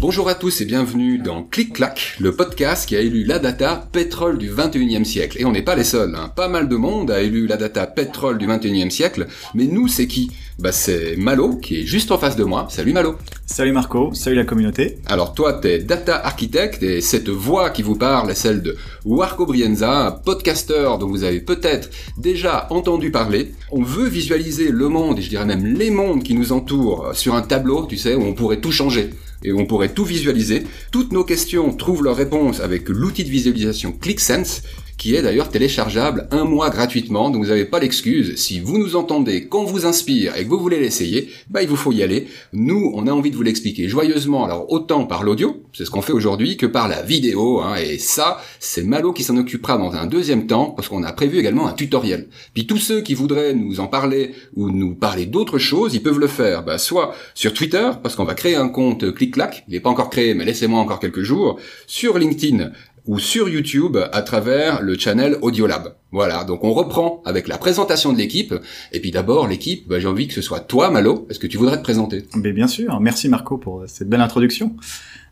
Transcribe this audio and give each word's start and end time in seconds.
Bonjour 0.00 0.28
à 0.28 0.34
tous 0.34 0.60
et 0.60 0.64
bienvenue 0.66 1.18
dans 1.18 1.42
Clic 1.44 1.74
Clac, 1.74 2.16
le 2.20 2.34
podcast 2.36 2.86
qui 2.86 2.96
a 2.96 3.00
élu 3.00 3.24
la 3.24 3.38
data 3.38 3.88
pétrole 3.90 4.36
du 4.36 4.50
21e 4.50 5.04
siècle. 5.04 5.40
Et 5.40 5.46
on 5.46 5.52
n'est 5.52 5.62
pas 5.62 5.76
les 5.76 5.84
seuls, 5.84 6.14
hein. 6.14 6.30
pas 6.34 6.48
mal 6.48 6.68
de 6.68 6.76
monde 6.76 7.10
a 7.10 7.22
élu 7.22 7.46
la 7.46 7.56
data 7.56 7.86
pétrole 7.86 8.36
du 8.36 8.46
21e 8.46 8.90
siècle, 8.90 9.28
mais 9.54 9.64
nous 9.64 9.88
c'est 9.88 10.08
qui? 10.08 10.30
Bah 10.58 10.72
c'est 10.72 11.16
Malo 11.16 11.56
qui 11.56 11.80
est 11.80 11.86
juste 11.86 12.10
en 12.10 12.18
face 12.18 12.36
de 12.36 12.44
moi. 12.44 12.66
Salut 12.68 12.92
Malo 12.92 13.16
Salut 13.52 13.72
Marco, 13.72 14.14
salut 14.14 14.36
la 14.36 14.44
communauté. 14.44 14.98
Alors 15.06 15.34
toi 15.34 15.54
t'es 15.54 15.80
data 15.80 16.14
architecte 16.14 16.84
et 16.84 17.00
cette 17.00 17.28
voix 17.28 17.70
qui 17.70 17.82
vous 17.82 17.96
parle 17.96 18.30
est 18.30 18.36
celle 18.36 18.62
de 18.62 18.76
Warco 19.04 19.44
Brienza, 19.44 20.06
un 20.06 20.12
podcasteur 20.12 20.98
dont 20.98 21.08
vous 21.08 21.24
avez 21.24 21.40
peut-être 21.40 21.90
déjà 22.16 22.68
entendu 22.70 23.10
parler. 23.10 23.52
On 23.72 23.82
veut 23.82 24.06
visualiser 24.06 24.70
le 24.70 24.88
monde 24.88 25.18
et 25.18 25.22
je 25.22 25.28
dirais 25.28 25.46
même 25.46 25.66
les 25.66 25.90
mondes 25.90 26.22
qui 26.22 26.34
nous 26.34 26.52
entourent 26.52 27.10
sur 27.12 27.34
un 27.34 27.42
tableau, 27.42 27.86
tu 27.86 27.96
sais, 27.96 28.14
où 28.14 28.22
on 28.22 28.34
pourrait 28.34 28.60
tout 28.60 28.70
changer 28.70 29.10
et 29.42 29.52
on 29.52 29.66
pourrait 29.66 29.92
tout 29.92 30.04
visualiser. 30.04 30.62
Toutes 30.92 31.12
nos 31.12 31.24
questions 31.24 31.72
trouvent 31.72 32.04
leur 32.04 32.16
réponse 32.16 32.60
avec 32.60 32.88
l'outil 32.88 33.24
de 33.24 33.30
visualisation 33.30 33.90
ClickSense 33.90 34.62
qui 35.00 35.14
est 35.14 35.22
d'ailleurs 35.22 35.48
téléchargeable 35.48 36.28
un 36.30 36.44
mois 36.44 36.68
gratuitement, 36.68 37.30
donc 37.30 37.42
vous 37.42 37.48
n'avez 37.48 37.64
pas 37.64 37.80
l'excuse. 37.80 38.36
Si 38.36 38.60
vous 38.60 38.76
nous 38.76 38.96
entendez, 38.96 39.46
qu'on 39.46 39.64
vous 39.64 39.86
inspire 39.86 40.36
et 40.36 40.44
que 40.44 40.50
vous 40.50 40.58
voulez 40.58 40.78
l'essayer, 40.78 41.30
bah 41.48 41.62
il 41.62 41.68
vous 41.70 41.76
faut 41.76 41.90
y 41.90 42.02
aller. 42.02 42.28
Nous, 42.52 42.92
on 42.94 43.06
a 43.06 43.10
envie 43.10 43.30
de 43.30 43.36
vous 43.36 43.42
l'expliquer 43.42 43.88
joyeusement, 43.88 44.44
alors 44.44 44.70
autant 44.70 45.06
par 45.06 45.22
l'audio, 45.22 45.64
c'est 45.72 45.86
ce 45.86 45.90
qu'on 45.90 46.02
fait 46.02 46.12
aujourd'hui, 46.12 46.58
que 46.58 46.66
par 46.66 46.86
la 46.86 47.00
vidéo, 47.00 47.60
hein, 47.60 47.76
et 47.76 47.96
ça, 47.96 48.42
c'est 48.58 48.82
Malo 48.82 49.14
qui 49.14 49.22
s'en 49.22 49.38
occupera 49.38 49.78
dans 49.78 49.92
un 49.94 50.04
deuxième 50.04 50.46
temps, 50.46 50.66
parce 50.66 50.88
qu'on 50.88 51.02
a 51.02 51.12
prévu 51.14 51.38
également 51.38 51.66
un 51.66 51.72
tutoriel. 51.72 52.28
Puis 52.52 52.66
tous 52.66 52.76
ceux 52.76 53.00
qui 53.00 53.14
voudraient 53.14 53.54
nous 53.54 53.80
en 53.80 53.86
parler 53.86 54.34
ou 54.54 54.70
nous 54.70 54.94
parler 54.94 55.24
d'autres 55.24 55.58
choses, 55.58 55.94
ils 55.94 56.02
peuvent 56.02 56.20
le 56.20 56.26
faire, 56.26 56.62
bah, 56.62 56.76
soit 56.76 57.14
sur 57.34 57.54
Twitter, 57.54 57.88
parce 58.02 58.16
qu'on 58.16 58.24
va 58.24 58.34
créer 58.34 58.56
un 58.56 58.68
compte 58.68 59.14
clic-clac, 59.14 59.64
il 59.66 59.72
n'est 59.72 59.80
pas 59.80 59.88
encore 59.88 60.10
créé, 60.10 60.34
mais 60.34 60.44
laissez-moi 60.44 60.78
encore 60.78 61.00
quelques 61.00 61.22
jours, 61.22 61.58
sur 61.86 62.18
LinkedIn, 62.18 62.70
ou 63.06 63.18
sur 63.18 63.48
YouTube 63.48 63.96
à 64.12 64.22
travers 64.22 64.82
le 64.82 64.98
channel 64.98 65.36
Audiolab. 65.42 65.94
Voilà, 66.12 66.44
donc 66.44 66.64
on 66.64 66.72
reprend 66.72 67.22
avec 67.24 67.46
la 67.48 67.58
présentation 67.58 68.12
de 68.12 68.18
l'équipe. 68.18 68.54
Et 68.92 69.00
puis 69.00 69.10
d'abord, 69.10 69.46
l'équipe, 69.46 69.86
bah, 69.88 70.00
j'ai 70.00 70.08
envie 70.08 70.28
que 70.28 70.34
ce 70.34 70.42
soit 70.42 70.60
toi, 70.60 70.90
Malo. 70.90 71.26
Est-ce 71.30 71.38
que 71.38 71.46
tu 71.46 71.56
voudrais 71.56 71.78
te 71.78 71.82
présenter? 71.82 72.24
Mais 72.36 72.52
Bien 72.52 72.66
sûr, 72.66 73.00
merci 73.00 73.28
Marco 73.28 73.58
pour 73.58 73.84
cette 73.86 74.08
belle 74.08 74.20
introduction. 74.20 74.76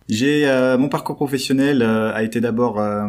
J'ai 0.09 0.49
euh, 0.49 0.79
mon 0.79 0.89
parcours 0.89 1.17
professionnel 1.17 1.83
euh, 1.83 2.15
a 2.15 2.23
été 2.23 2.41
d'abord 2.41 2.81
euh, 2.81 3.07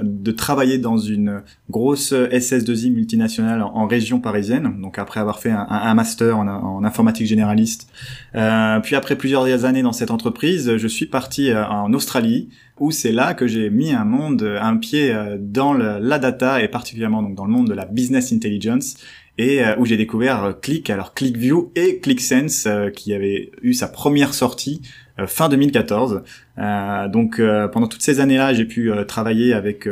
de 0.00 0.30
travailler 0.30 0.78
dans 0.78 0.96
une 0.96 1.42
grosse 1.68 2.14
SS2I 2.14 2.90
multinationale 2.90 3.60
en, 3.62 3.86
région 3.86 4.18
parisienne. 4.18 4.80
Donc 4.80 4.98
après 4.98 5.20
avoir 5.20 5.40
fait 5.40 5.50
un, 5.50 5.66
un 5.68 5.94
master 5.94 6.38
en, 6.38 6.84
informatique 6.84 7.26
généraliste, 7.26 7.90
puis 8.32 8.96
après 8.96 9.16
plusieurs 9.16 9.64
années 9.64 9.82
dans 9.82 9.92
cette 9.92 10.10
entreprise, 10.10 10.76
je 10.76 10.88
suis 10.88 11.06
parti 11.06 11.52
en 11.54 11.92
Australie 11.92 12.50
où 12.78 12.90
c'est 12.90 13.12
là 13.12 13.34
que 13.34 13.46
j'ai 13.46 13.70
mis 13.70 13.92
un 13.92 14.04
monde, 14.04 14.42
un 14.60 14.76
pied 14.76 15.14
dans 15.38 15.72
le, 15.72 15.98
la 16.00 16.18
data 16.18 16.62
et 16.62 16.68
particulièrement 16.68 17.22
donc 17.22 17.34
dans 17.34 17.46
le 17.46 17.50
monde 17.50 17.68
de 17.68 17.74
la 17.74 17.86
business 17.86 18.32
intelligence 18.32 18.96
et 19.38 19.62
où 19.78 19.86
j'ai 19.86 19.96
découvert 19.96 20.56
Click, 20.60 20.90
alors 20.90 21.14
ClickView 21.14 21.72
et 21.76 21.98
ClickSense 22.00 22.68
qui 22.94 23.14
avait 23.14 23.50
eu 23.62 23.72
sa 23.72 23.88
première 23.88 24.34
sortie 24.34 24.82
euh, 24.82 25.07
fin 25.26 25.48
2014. 25.48 26.22
Euh, 26.58 27.08
donc 27.08 27.38
euh, 27.38 27.68
pendant 27.68 27.88
toutes 27.88 28.02
ces 28.02 28.20
années-là, 28.20 28.54
j'ai 28.54 28.64
pu 28.64 28.90
travailler 29.06 29.52
avec 29.52 29.88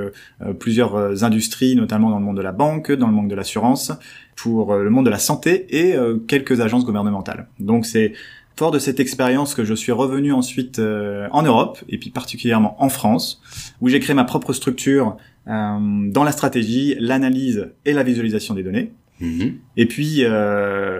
plusieurs 0.58 1.24
industries, 1.24 1.76
notamment 1.76 2.10
dans 2.10 2.18
le 2.18 2.24
monde 2.24 2.36
de 2.36 2.42
la 2.42 2.52
banque, 2.52 2.92
dans 2.92 3.06
le 3.06 3.12
monde 3.12 3.28
de 3.28 3.34
l'assurance, 3.34 3.92
pour 4.36 4.74
le 4.74 4.90
monde 4.90 5.06
de 5.06 5.10
la 5.10 5.18
santé 5.18 5.66
et 5.70 5.96
quelques 6.28 6.60
agences 6.60 6.84
gouvernementales. 6.84 7.48
Donc 7.58 7.86
c'est 7.86 8.12
fort 8.56 8.70
de 8.70 8.78
cette 8.78 9.00
expérience 9.00 9.54
que 9.54 9.64
je 9.64 9.74
suis 9.74 9.92
revenu 9.92 10.32
ensuite 10.32 10.78
en 10.78 11.42
Europe 11.42 11.78
et 11.88 11.98
puis 11.98 12.10
particulièrement 12.10 12.82
en 12.82 12.88
France, 12.88 13.40
où 13.80 13.88
j'ai 13.88 14.00
créé 14.00 14.14
ma 14.14 14.24
propre 14.24 14.52
structure 14.52 15.16
dans 15.46 16.24
la 16.24 16.32
stratégie, 16.32 16.96
l'analyse 16.98 17.70
et 17.84 17.92
la 17.92 18.02
visualisation 18.02 18.54
des 18.54 18.62
données. 18.62 18.92
Mm-hmm. 19.22 19.52
Et 19.76 19.86
puis 19.86 20.24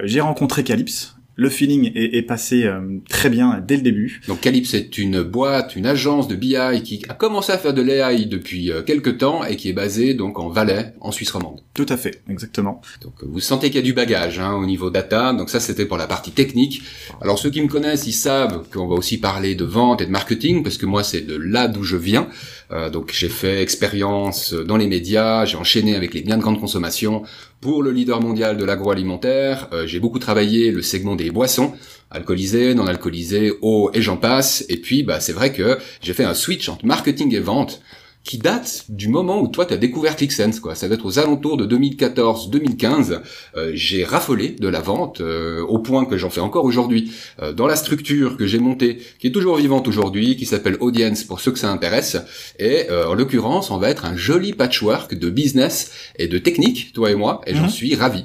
j'ai 0.05 0.21
rencontré 0.21 0.65
Calypse, 0.65 1.16
le 1.37 1.51
feeling 1.51 1.93
est, 1.95 2.23
passé 2.23 2.65
euh, 2.65 2.81
très 3.09 3.29
bien 3.29 3.63
dès 3.67 3.77
le 3.77 3.83
début. 3.83 4.23
Donc 4.27 4.41
Calypse 4.41 4.73
est 4.73 4.97
une 4.97 5.23
boîte, 5.23 5.77
une 5.77 5.87
agence 5.87 6.29
de 6.29 6.35
BI 6.35 6.83
qui 6.83 7.03
a 7.11 7.15
commencé 7.15 7.53
à 7.53 7.59
faire 7.59 7.75
de 7.75 7.83
l'AI 7.83 8.25
depuis 8.25 8.73
euh, 8.73 8.83
quelques 8.83 9.19
temps 9.19 9.45
et 9.45 9.57
qui 9.57 9.69
est 9.69 9.75
basée 9.75 10.15
donc 10.15 10.39
en 10.39 10.49
Valais, 10.49 10.95
en 11.01 11.13
Suisse 11.13 11.31
romande. 11.31 11.61
Tout 11.75 11.87
à 11.91 11.99
fait, 11.99 12.23
exactement. 12.31 12.81
Donc 13.03 13.13
vous 13.23 13.41
sentez 13.41 13.67
qu'il 13.69 13.77
y 13.77 13.81
a 13.81 13.83
du 13.83 13.93
bagage 13.93 14.39
hein, 14.39 14.55
au 14.55 14.65
niveau 14.65 14.89
data. 14.89 15.35
Donc 15.35 15.51
ça 15.51 15.61
c'était 15.61 15.85
pour 15.85 15.99
la 15.99 16.07
partie 16.07 16.31
technique. 16.31 16.83
Alors 17.21 17.39
ceux 17.39 17.51
qui 17.51 17.61
me 17.61 17.69
connaissent, 17.69 18.07
ils 18.07 18.13
savent 18.13 18.65
qu'on 18.73 18.87
va 18.87 18.95
aussi 18.95 19.19
parler 19.19 19.55
de 19.55 19.65
vente 19.65 20.01
et 20.01 20.07
de 20.07 20.11
marketing 20.11 20.63
parce 20.63 20.79
que 20.79 20.87
moi 20.87 21.05
c'est 21.05 21.21
de 21.21 21.37
là 21.37 21.69
d'où 21.69 21.83
je 21.83 21.99
viens. 21.99 22.29
Euh, 22.73 22.91
donc 22.91 23.13
j'ai 23.13 23.29
fait 23.29 23.63
expérience 23.63 24.53
dans 24.53 24.77
les 24.77 24.87
médias, 24.87 25.45
j'ai 25.45 25.57
enchaîné 25.57 25.95
avec 25.95 26.15
les 26.15 26.23
biens 26.23 26.37
de 26.37 26.43
grande 26.43 26.61
consommation 26.61 27.23
pour 27.61 27.83
le 27.83 27.93
leader 27.93 28.21
mondial 28.21 28.57
de 28.57 28.65
l'agroalimentaire. 28.65 29.69
Euh, 29.73 29.87
j'ai 29.87 30.01
beaucoup 30.01 30.19
travaillé 30.19 30.71
le 30.71 30.83
segment 30.83 31.17
des 31.17 31.31
boissons, 31.31 31.75
alcoolisées, 32.11 32.75
non 32.75 32.87
alcoolisées, 32.87 33.53
eau 33.63 33.91
et 33.95 34.03
j'en 34.03 34.17
passe. 34.17 34.65
Et 34.69 34.79
puis 34.79 35.03
bah 35.03 35.21
c'est 35.21 35.33
vrai 35.33 35.53
que 35.53 35.79
j'ai 36.01 36.13
fait 36.13 36.25
un 36.25 36.35
switch 36.35 36.69
entre 36.69 36.87
marketing 36.87 37.35
et 37.35 37.41
vente 37.41 37.81
qui 38.27 38.39
date 38.39 38.85
du 38.89 39.09
moment 39.09 39.41
où 39.41 39.47
toi 39.47 39.65
tu 39.65 39.73
as 39.73 39.77
découvert 39.77 40.17
ClickSense 40.17 40.59
quoi. 40.59 40.75
Ça 40.75 40.89
va 40.89 40.95
être 40.97 41.07
aux 41.07 41.19
alentours 41.19 41.57
de 41.57 41.65
2014-2015. 41.65 43.21
Euh, 43.57 43.71
j'ai 43.73 44.05
raffolé 44.05 44.51
de 44.51 44.69
la 44.69 44.81
vente 44.81 45.21
euh, 45.21 45.63
au 45.63 45.79
point 45.79 46.05
que 46.05 46.19
j'en 46.19 46.29
fais 46.29 46.41
encore 46.41 46.65
aujourd'hui 46.65 47.13
euh, 47.41 47.53
dans 47.53 47.69
la 47.69 47.77
structure 47.77 48.37
que 48.37 48.47
j'ai 48.47 48.59
montée, 48.59 48.99
qui 49.21 49.29
est 49.29 49.33
toujours 49.33 49.57
vivante 49.57 49.87
aujourd'hui, 49.87 50.37
qui 50.37 50.45
s'appelle 50.45 50.77
Audience 50.81 51.23
pour 51.23 51.41
ceux 51.41 51.53
que 51.53 51.59
ça 51.59 51.71
intéresse. 51.71 52.17
Et 52.59 52.91
en 52.91 53.15
l'occurrence, 53.15 53.71
on 53.71 53.79
va 53.79 53.91
être 53.91 54.05
un 54.05 54.17
joli 54.17 54.53
patchwork 54.53 55.15
de 55.15 55.31
business 55.31 55.93
et 56.19 56.27
de 56.27 56.39
technique, 56.39 56.93
toi 56.93 57.11
et 57.11 57.15
moi, 57.15 57.41
et 57.47 57.55
j'en 57.55 57.63
mhm. 57.63 57.69
suis 57.69 57.95
ravi. 57.95 58.25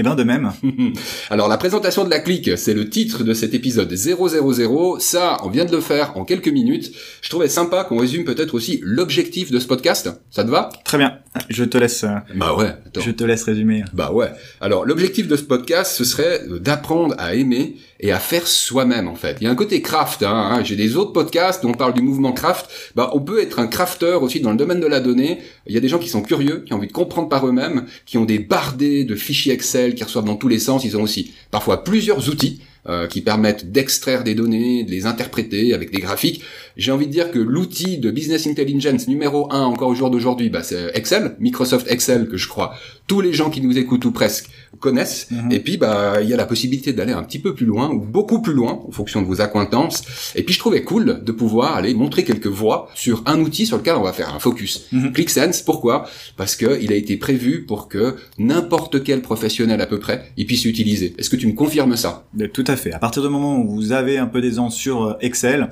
Eh 0.00 0.02
bien, 0.02 0.14
de 0.14 0.24
même. 0.24 0.50
Alors, 1.30 1.46
la 1.46 1.58
présentation 1.58 2.04
de 2.04 2.08
la 2.08 2.20
clique, 2.20 2.56
c'est 2.56 2.72
le 2.72 2.88
titre 2.88 3.22
de 3.22 3.34
cet 3.34 3.52
épisode 3.52 3.94
000. 3.94 4.98
Ça, 4.98 5.36
on 5.44 5.50
vient 5.50 5.66
de 5.66 5.72
le 5.72 5.82
faire 5.82 6.16
en 6.16 6.24
quelques 6.24 6.48
minutes. 6.48 6.90
Je 7.20 7.28
trouvais 7.28 7.48
sympa 7.48 7.84
qu'on 7.84 7.98
résume 7.98 8.24
peut-être 8.24 8.54
aussi 8.54 8.80
l'objectif 8.82 9.50
de 9.50 9.58
ce 9.58 9.66
podcast. 9.66 10.08
Ça 10.30 10.42
te 10.42 10.48
va? 10.48 10.70
Très 10.86 10.96
bien. 10.96 11.18
Je 11.48 11.62
te 11.62 11.78
laisse. 11.78 12.04
Euh, 12.04 12.16
bah 12.34 12.54
ouais. 12.56 12.74
Je 12.98 13.10
te 13.12 13.22
laisse 13.22 13.44
résumer. 13.44 13.84
Bah 13.92 14.12
ouais. 14.12 14.30
Alors, 14.60 14.84
l'objectif 14.84 15.28
de 15.28 15.36
ce 15.36 15.42
podcast, 15.42 15.94
ce 15.96 16.04
serait 16.04 16.42
d'apprendre 16.60 17.14
à 17.18 17.34
aimer 17.34 17.76
et 18.00 18.10
à 18.10 18.18
faire 18.18 18.48
soi-même 18.48 19.06
en 19.06 19.14
fait. 19.14 19.36
Il 19.40 19.44
y 19.44 19.46
a 19.46 19.50
un 19.50 19.54
côté 19.54 19.80
craft. 19.80 20.24
Hein, 20.24 20.50
hein. 20.52 20.64
J'ai 20.64 20.74
des 20.74 20.96
autres 20.96 21.12
podcasts 21.12 21.62
où 21.62 21.68
on 21.68 21.74
parle 21.74 21.94
du 21.94 22.02
mouvement 22.02 22.32
craft. 22.32 22.68
Bah, 22.96 23.10
on 23.14 23.20
peut 23.20 23.40
être 23.40 23.60
un 23.60 23.68
crafter 23.68 24.18
aussi 24.20 24.40
dans 24.40 24.50
le 24.50 24.56
domaine 24.56 24.80
de 24.80 24.86
la 24.86 25.00
donnée. 25.00 25.38
Il 25.66 25.74
y 25.74 25.76
a 25.76 25.80
des 25.80 25.88
gens 25.88 25.98
qui 25.98 26.08
sont 26.08 26.22
curieux, 26.22 26.64
qui 26.66 26.72
ont 26.72 26.76
envie 26.76 26.88
de 26.88 26.92
comprendre 26.92 27.28
par 27.28 27.46
eux-mêmes, 27.46 27.86
qui 28.06 28.18
ont 28.18 28.24
des 28.24 28.40
bardés 28.40 29.04
de 29.04 29.14
fichiers 29.14 29.52
Excel, 29.52 29.94
qui 29.94 30.02
reçoivent 30.02 30.24
dans 30.24 30.36
tous 30.36 30.48
les 30.48 30.58
sens. 30.58 30.84
Ils 30.84 30.96
ont 30.96 31.02
aussi 31.02 31.32
parfois 31.52 31.84
plusieurs 31.84 32.28
outils 32.28 32.60
euh, 32.88 33.06
qui 33.06 33.20
permettent 33.20 33.72
d'extraire 33.72 34.24
des 34.24 34.34
données, 34.34 34.84
de 34.84 34.90
les 34.90 35.06
interpréter 35.06 35.74
avec 35.74 35.90
des 35.90 36.00
graphiques. 36.00 36.42
J'ai 36.76 36.92
envie 36.92 37.06
de 37.06 37.12
dire 37.12 37.30
que 37.30 37.38
l'outil 37.38 37.98
de 37.98 38.10
business 38.10 38.46
intelligence 38.46 39.06
numéro 39.06 39.52
un 39.52 39.64
encore 39.64 39.88
au 39.88 39.94
jour 39.94 40.10
d'aujourd'hui, 40.10 40.48
bah, 40.48 40.62
c'est 40.62 40.90
Excel, 40.94 41.36
Microsoft 41.40 41.90
Excel 41.90 42.28
que 42.28 42.36
je 42.36 42.48
crois 42.48 42.74
tous 43.10 43.20
les 43.20 43.32
gens 43.32 43.50
qui 43.50 43.60
nous 43.60 43.76
écoutent 43.76 44.04
ou 44.04 44.12
presque 44.12 44.48
connaissent. 44.78 45.26
Mhm. 45.32 45.50
Et 45.50 45.58
puis 45.58 45.76
bah 45.76 46.22
il 46.22 46.28
y 46.28 46.32
a 46.32 46.36
la 46.36 46.46
possibilité 46.46 46.92
d'aller 46.92 47.12
un 47.12 47.24
petit 47.24 47.40
peu 47.40 47.56
plus 47.56 47.66
loin 47.66 47.90
ou 47.90 47.98
beaucoup 47.98 48.40
plus 48.40 48.52
loin 48.52 48.80
en 48.86 48.92
fonction 48.92 49.20
de 49.20 49.26
vos 49.26 49.40
acquaintances. 49.40 50.04
Et 50.36 50.44
puis 50.44 50.54
je 50.54 50.60
trouvais 50.60 50.84
cool 50.84 51.24
de 51.24 51.32
pouvoir 51.32 51.74
aller 51.74 51.92
montrer 51.92 52.22
quelques 52.22 52.46
voies 52.46 52.88
sur 52.94 53.24
un 53.26 53.40
outil 53.40 53.66
sur 53.66 53.78
lequel 53.78 53.96
on 53.96 54.04
va 54.04 54.12
faire 54.12 54.32
un 54.32 54.38
focus. 54.38 54.86
Mhm. 54.92 55.10
ClickSense, 55.10 55.62
pourquoi? 55.62 56.08
Parce 56.36 56.54
que 56.54 56.80
il 56.80 56.92
a 56.92 56.94
été 56.94 57.16
prévu 57.16 57.64
pour 57.64 57.88
que 57.88 58.14
n'importe 58.38 59.02
quel 59.02 59.22
professionnel 59.22 59.80
à 59.80 59.86
peu 59.86 59.98
près 59.98 60.30
il 60.36 60.46
puisse 60.46 60.64
l'utiliser. 60.64 61.12
Est-ce 61.18 61.30
que 61.30 61.36
tu 61.36 61.48
me 61.48 61.54
confirmes 61.54 61.96
ça? 61.96 62.28
Tout 62.52 62.64
à 62.70 62.76
fait. 62.76 62.92
À 62.92 62.98
partir 62.98 63.22
du 63.22 63.28
moment 63.28 63.58
où 63.58 63.68
vous 63.68 63.92
avez 63.92 64.18
un 64.18 64.26
peu 64.26 64.40
d'aisance 64.40 64.74
sur 64.74 65.02
euh, 65.02 65.14
Excel, 65.20 65.68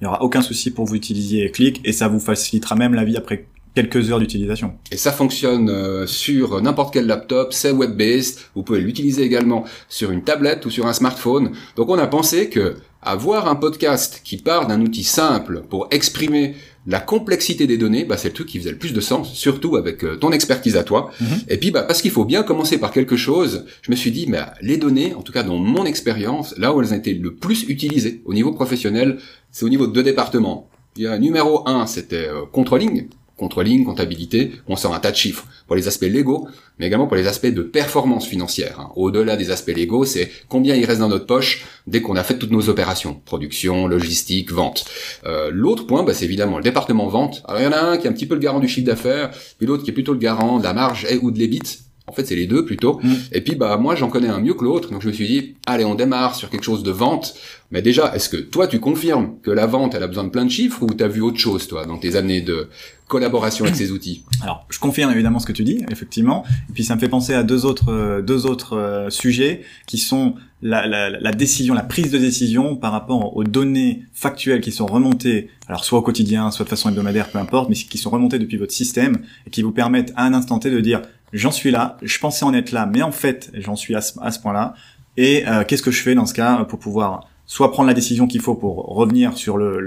il 0.00 0.04
n'y 0.04 0.08
aura 0.08 0.22
aucun 0.22 0.42
souci 0.42 0.70
pour 0.70 0.86
vous 0.86 0.94
utiliser 0.94 1.50
Click 1.50 1.80
et 1.84 1.92
ça 1.92 2.08
vous 2.08 2.20
facilitera 2.20 2.74
même 2.74 2.94
la 2.94 3.04
vie 3.04 3.16
après 3.16 3.46
quelques 3.80 4.10
heures 4.10 4.18
d'utilisation. 4.18 4.74
Et 4.92 4.96
ça 4.96 5.12
fonctionne 5.12 5.70
euh, 5.70 6.06
sur 6.06 6.60
n'importe 6.60 6.92
quel 6.92 7.06
laptop, 7.06 7.52
c'est 7.52 7.70
web-based, 7.70 8.38
vous 8.54 8.62
pouvez 8.62 8.80
l'utiliser 8.80 9.22
également 9.22 9.64
sur 9.88 10.10
une 10.10 10.22
tablette 10.22 10.66
ou 10.66 10.70
sur 10.70 10.86
un 10.86 10.92
smartphone. 10.92 11.52
Donc 11.76 11.88
on 11.88 11.98
a 11.98 12.06
pensé 12.06 12.50
que 12.50 12.76
avoir 13.02 13.48
un 13.48 13.54
podcast 13.54 14.20
qui 14.22 14.36
part 14.36 14.66
d'un 14.66 14.82
outil 14.82 15.04
simple 15.04 15.62
pour 15.70 15.88
exprimer 15.90 16.54
la 16.86 17.00
complexité 17.00 17.66
des 17.66 17.78
données, 17.78 18.04
bah, 18.04 18.18
c'est 18.18 18.28
le 18.28 18.34
truc 18.34 18.48
qui 18.48 18.58
faisait 18.58 18.72
le 18.72 18.76
plus 18.76 18.92
de 18.92 19.00
sens, 19.00 19.32
surtout 19.32 19.76
avec 19.76 20.04
euh, 20.04 20.16
ton 20.16 20.32
expertise 20.32 20.76
à 20.76 20.82
toi. 20.82 21.10
Mhm. 21.20 21.28
Et 21.48 21.56
puis, 21.56 21.70
bah, 21.70 21.82
parce 21.82 22.02
qu'il 22.02 22.10
faut 22.10 22.26
bien 22.26 22.42
commencer 22.42 22.78
par 22.78 22.90
quelque 22.90 23.16
chose, 23.16 23.64
je 23.80 23.90
me 23.90 23.96
suis 23.96 24.10
dit, 24.10 24.26
mais 24.28 24.40
les 24.60 24.76
données, 24.76 25.14
en 25.14 25.22
tout 25.22 25.32
cas 25.32 25.42
dans 25.42 25.56
mon 25.56 25.86
expérience, 25.86 26.54
là 26.58 26.74
où 26.74 26.82
elles 26.82 26.92
ont 26.92 26.96
été 26.96 27.14
le 27.14 27.34
plus 27.34 27.64
utilisées 27.68 28.20
au 28.26 28.34
niveau 28.34 28.52
professionnel, 28.52 29.18
c'est 29.50 29.64
au 29.64 29.70
niveau 29.70 29.86
de 29.86 29.92
deux 29.92 30.02
départements. 30.02 30.68
Il 30.96 31.04
y 31.04 31.06
a 31.06 31.18
numéro 31.18 31.66
un, 31.66 31.86
c'était 31.86 32.28
euh, 32.28 32.42
controlling, 32.50 33.08
controlling, 33.40 33.84
comptabilité, 33.84 34.52
on 34.68 34.76
sort 34.76 34.94
un 34.94 35.00
tas 35.00 35.10
de 35.10 35.16
chiffres 35.16 35.46
pour 35.66 35.74
les 35.74 35.88
aspects 35.88 36.02
légaux, 36.02 36.46
mais 36.78 36.86
également 36.86 37.06
pour 37.06 37.16
les 37.16 37.26
aspects 37.26 37.46
de 37.46 37.62
performance 37.62 38.26
financière. 38.26 38.78
Hein. 38.78 38.90
Au-delà 38.96 39.36
des 39.36 39.50
aspects 39.50 39.74
légaux, 39.74 40.04
c'est 40.04 40.30
combien 40.48 40.76
il 40.76 40.84
reste 40.84 41.00
dans 41.00 41.08
notre 41.08 41.26
poche 41.26 41.64
dès 41.86 42.02
qu'on 42.02 42.16
a 42.16 42.22
fait 42.22 42.38
toutes 42.38 42.50
nos 42.50 42.68
opérations, 42.68 43.20
production, 43.24 43.88
logistique, 43.88 44.52
vente. 44.52 44.84
Euh, 45.24 45.50
l'autre 45.52 45.86
point, 45.86 46.02
bah, 46.02 46.14
c'est 46.14 46.26
évidemment 46.26 46.58
le 46.58 46.62
département 46.62 47.08
vente. 47.08 47.42
Alors 47.48 47.60
il 47.60 47.64
y 47.64 47.66
en 47.66 47.72
a 47.72 47.80
un 47.80 47.96
qui 47.96 48.06
est 48.06 48.10
un 48.10 48.12
petit 48.12 48.26
peu 48.26 48.34
le 48.34 48.40
garant 48.40 48.60
du 48.60 48.68
chiffre 48.68 48.86
d'affaires, 48.86 49.30
puis 49.58 49.66
l'autre 49.66 49.82
qui 49.82 49.90
est 49.90 49.94
plutôt 49.94 50.12
le 50.12 50.18
garant 50.18 50.58
de 50.58 50.64
la 50.64 50.74
marge 50.74 51.06
et 51.10 51.16
ou 51.16 51.30
de 51.30 51.38
l'ébit. 51.38 51.89
En 52.10 52.12
fait, 52.12 52.26
c'est 52.26 52.34
les 52.34 52.48
deux 52.48 52.64
plutôt. 52.64 52.98
Mm. 53.04 53.14
Et 53.30 53.40
puis, 53.40 53.54
bah, 53.54 53.76
moi, 53.76 53.94
j'en 53.94 54.08
connais 54.08 54.26
un 54.26 54.40
mieux 54.40 54.54
que 54.54 54.64
l'autre. 54.64 54.90
Donc, 54.90 55.00
je 55.00 55.06
me 55.06 55.12
suis 55.12 55.28
dit, 55.28 55.54
allez, 55.64 55.84
on 55.84 55.94
démarre 55.94 56.34
sur 56.34 56.50
quelque 56.50 56.64
chose 56.64 56.82
de 56.82 56.90
vente. 56.90 57.34
Mais 57.70 57.82
déjà, 57.82 58.12
est-ce 58.16 58.28
que 58.28 58.36
toi, 58.36 58.66
tu 58.66 58.80
confirmes 58.80 59.36
que 59.44 59.52
la 59.52 59.66
vente, 59.66 59.94
elle 59.94 60.02
a 60.02 60.08
besoin 60.08 60.24
de 60.24 60.30
plein 60.30 60.44
de 60.44 60.50
chiffres 60.50 60.82
ou 60.82 60.88
t'as 60.88 61.06
vu 61.06 61.20
autre 61.20 61.38
chose, 61.38 61.68
toi, 61.68 61.86
dans 61.86 61.98
tes 61.98 62.16
années 62.16 62.40
de 62.40 62.68
collaboration 63.06 63.64
avec 63.64 63.76
ces 63.76 63.92
outils? 63.92 64.24
Alors, 64.42 64.66
je 64.70 64.80
confirme 64.80 65.12
évidemment 65.12 65.38
ce 65.38 65.46
que 65.46 65.52
tu 65.52 65.62
dis, 65.62 65.84
effectivement. 65.88 66.44
Et 66.68 66.72
puis, 66.72 66.82
ça 66.82 66.96
me 66.96 67.00
fait 67.00 67.08
penser 67.08 67.32
à 67.32 67.44
deux 67.44 67.64
autres, 67.64 67.92
euh, 67.92 68.22
deux 68.22 68.44
autres 68.44 68.76
euh, 68.76 69.08
sujets 69.08 69.62
qui 69.86 69.98
sont 69.98 70.34
la, 70.62 70.86
la, 70.86 71.10
la, 71.10 71.30
décision, 71.32 71.74
la 71.74 71.82
prise 71.82 72.10
de 72.10 72.18
décision 72.18 72.76
par 72.76 72.92
rapport 72.92 73.36
aux 73.36 73.44
données 73.44 74.02
factuelles 74.12 74.60
qui 74.60 74.72
sont 74.72 74.86
remontées, 74.86 75.48
alors 75.68 75.84
soit 75.84 75.98
au 75.98 76.02
quotidien, 76.02 76.50
soit 76.50 76.64
de 76.64 76.68
façon 76.70 76.90
hebdomadaire, 76.90 77.30
peu 77.30 77.38
importe, 77.38 77.68
mais 77.70 77.74
qui 77.74 77.98
sont 77.98 78.10
remontées 78.10 78.38
depuis 78.38 78.56
votre 78.56 78.72
système 78.72 79.18
et 79.46 79.50
qui 79.50 79.62
vous 79.62 79.72
permettent 79.72 80.12
à 80.16 80.24
un 80.24 80.34
instant 80.34 80.58
T 80.58 80.70
de 80.70 80.80
dire 80.80 81.02
j'en 81.32 81.50
suis 81.50 81.70
là, 81.70 81.96
je 82.02 82.18
pensais 82.18 82.44
en 82.44 82.54
être 82.54 82.72
là, 82.72 82.86
mais 82.86 83.02
en 83.02 83.12
fait, 83.12 83.50
j'en 83.54 83.76
suis 83.76 83.94
à 83.94 84.00
ce, 84.00 84.38
point-là. 84.40 84.74
Et 85.16 85.46
euh, 85.46 85.64
qu'est-ce 85.64 85.82
que 85.82 85.90
je 85.90 86.02
fais 86.02 86.14
dans 86.14 86.26
ce 86.26 86.34
cas 86.34 86.64
pour 86.64 86.78
pouvoir 86.78 87.28
soit 87.50 87.72
prendre 87.72 87.88
la 87.88 87.94
décision 87.94 88.28
qu'il 88.28 88.40
faut 88.40 88.54
pour 88.54 88.76
revenir 88.94 89.36
sur 89.36 89.56
le, 89.56 89.80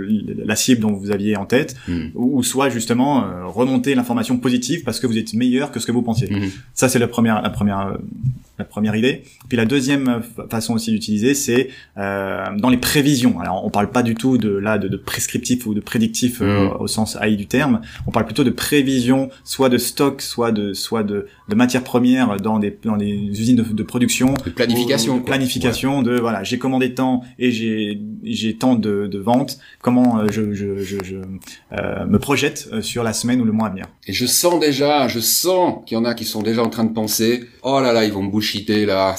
la 0.45 0.55
cible 0.57 0.81
dont 0.81 0.91
vous 0.91 1.11
aviez 1.11 1.37
en 1.37 1.45
tête, 1.45 1.77
hmm. 1.87 2.07
ou, 2.13 2.43
soit 2.43 2.67
justement 2.67 3.23
euh, 3.23 3.45
remonter 3.45 3.95
l'information 3.95 4.37
positive 4.37 4.83
parce 4.83 4.99
que 4.99 5.07
vous 5.07 5.17
êtes 5.17 5.33
meilleur 5.33 5.71
que 5.71 5.79
ce 5.79 5.85
que 5.85 5.93
vous 5.93 6.01
pensiez. 6.01 6.29
Hmm. 6.29 6.49
Ça, 6.73 6.89
c'est 6.89 6.99
la 6.99 7.07
première, 7.07 7.41
la 7.41 7.49
première 7.49 7.87
euh, 7.87 7.97
la 8.59 8.65
première 8.65 8.95
idée. 8.95 9.23
Puis 9.47 9.57
la 9.57 9.65
deuxième 9.65 10.21
façon 10.49 10.75
aussi 10.75 10.91
d'utiliser, 10.91 11.33
c'est 11.33 11.69
euh, 11.97 12.45
dans 12.57 12.69
les 12.69 12.77
prévisions. 12.77 13.39
Alors 13.39 13.65
on 13.65 13.71
parle 13.71 13.89
pas 13.89 14.03
du 14.03 14.13
tout 14.13 14.37
de 14.37 14.49
là 14.49 14.77
de, 14.77 14.87
de 14.87 14.97
prescriptif 14.97 15.65
ou 15.65 15.73
de 15.73 15.79
prédictif 15.79 16.41
euh, 16.41 16.65
mm. 16.69 16.77
au 16.79 16.87
sens 16.87 17.17
AI 17.19 17.35
du 17.35 17.47
terme. 17.47 17.81
On 18.05 18.11
parle 18.11 18.25
plutôt 18.25 18.43
de 18.43 18.51
prévision, 18.51 19.29
soit 19.43 19.69
de 19.69 19.79
stock, 19.79 20.21
soit 20.21 20.51
de 20.51 20.73
soit 20.73 21.03
de, 21.03 21.27
de 21.49 21.55
matières 21.55 21.83
premières 21.83 22.37
dans 22.37 22.59
des 22.59 22.77
dans 22.83 22.97
des 22.97 23.11
usines 23.11 23.55
de, 23.55 23.63
de 23.63 23.83
production. 23.83 24.35
De 24.45 24.51
planification. 24.51 25.17
De 25.17 25.23
planification 25.23 26.03
de 26.03 26.19
voilà, 26.19 26.43
j'ai 26.43 26.59
commandé 26.59 26.93
tant 26.93 27.23
et 27.39 27.51
j'ai 27.51 27.99
j'ai 28.23 28.55
tant 28.55 28.75
de, 28.75 29.07
de 29.07 29.19
ventes. 29.19 29.57
Comment 29.81 30.19
euh, 30.19 30.27
je 30.31 30.53
je, 30.53 30.77
je, 30.77 30.97
je 31.03 31.15
euh, 31.15 32.05
me 32.05 32.19
projette 32.19 32.69
euh, 32.71 32.83
sur 32.83 33.03
la 33.03 33.13
semaine 33.13 33.41
ou 33.41 33.45
le 33.45 33.51
mois 33.51 33.67
à 33.67 33.71
venir? 33.71 33.85
Et 34.05 34.13
je 34.13 34.27
sens 34.27 34.59
déjà, 34.59 35.07
je 35.07 35.19
sens 35.19 35.79
qu'il 35.87 35.97
y 35.97 35.99
en 35.99 36.05
a 36.05 36.13
qui 36.13 36.25
sont 36.25 36.43
déjà 36.43 36.61
en 36.61 36.69
train 36.69 36.83
de 36.83 36.93
penser, 36.93 37.45
oh 37.63 37.79
là 37.81 37.93
là, 37.93 38.05
ils 38.05 38.13
vont 38.13 38.21
me 38.21 38.29
bouger 38.29 38.42
là, 38.85 39.15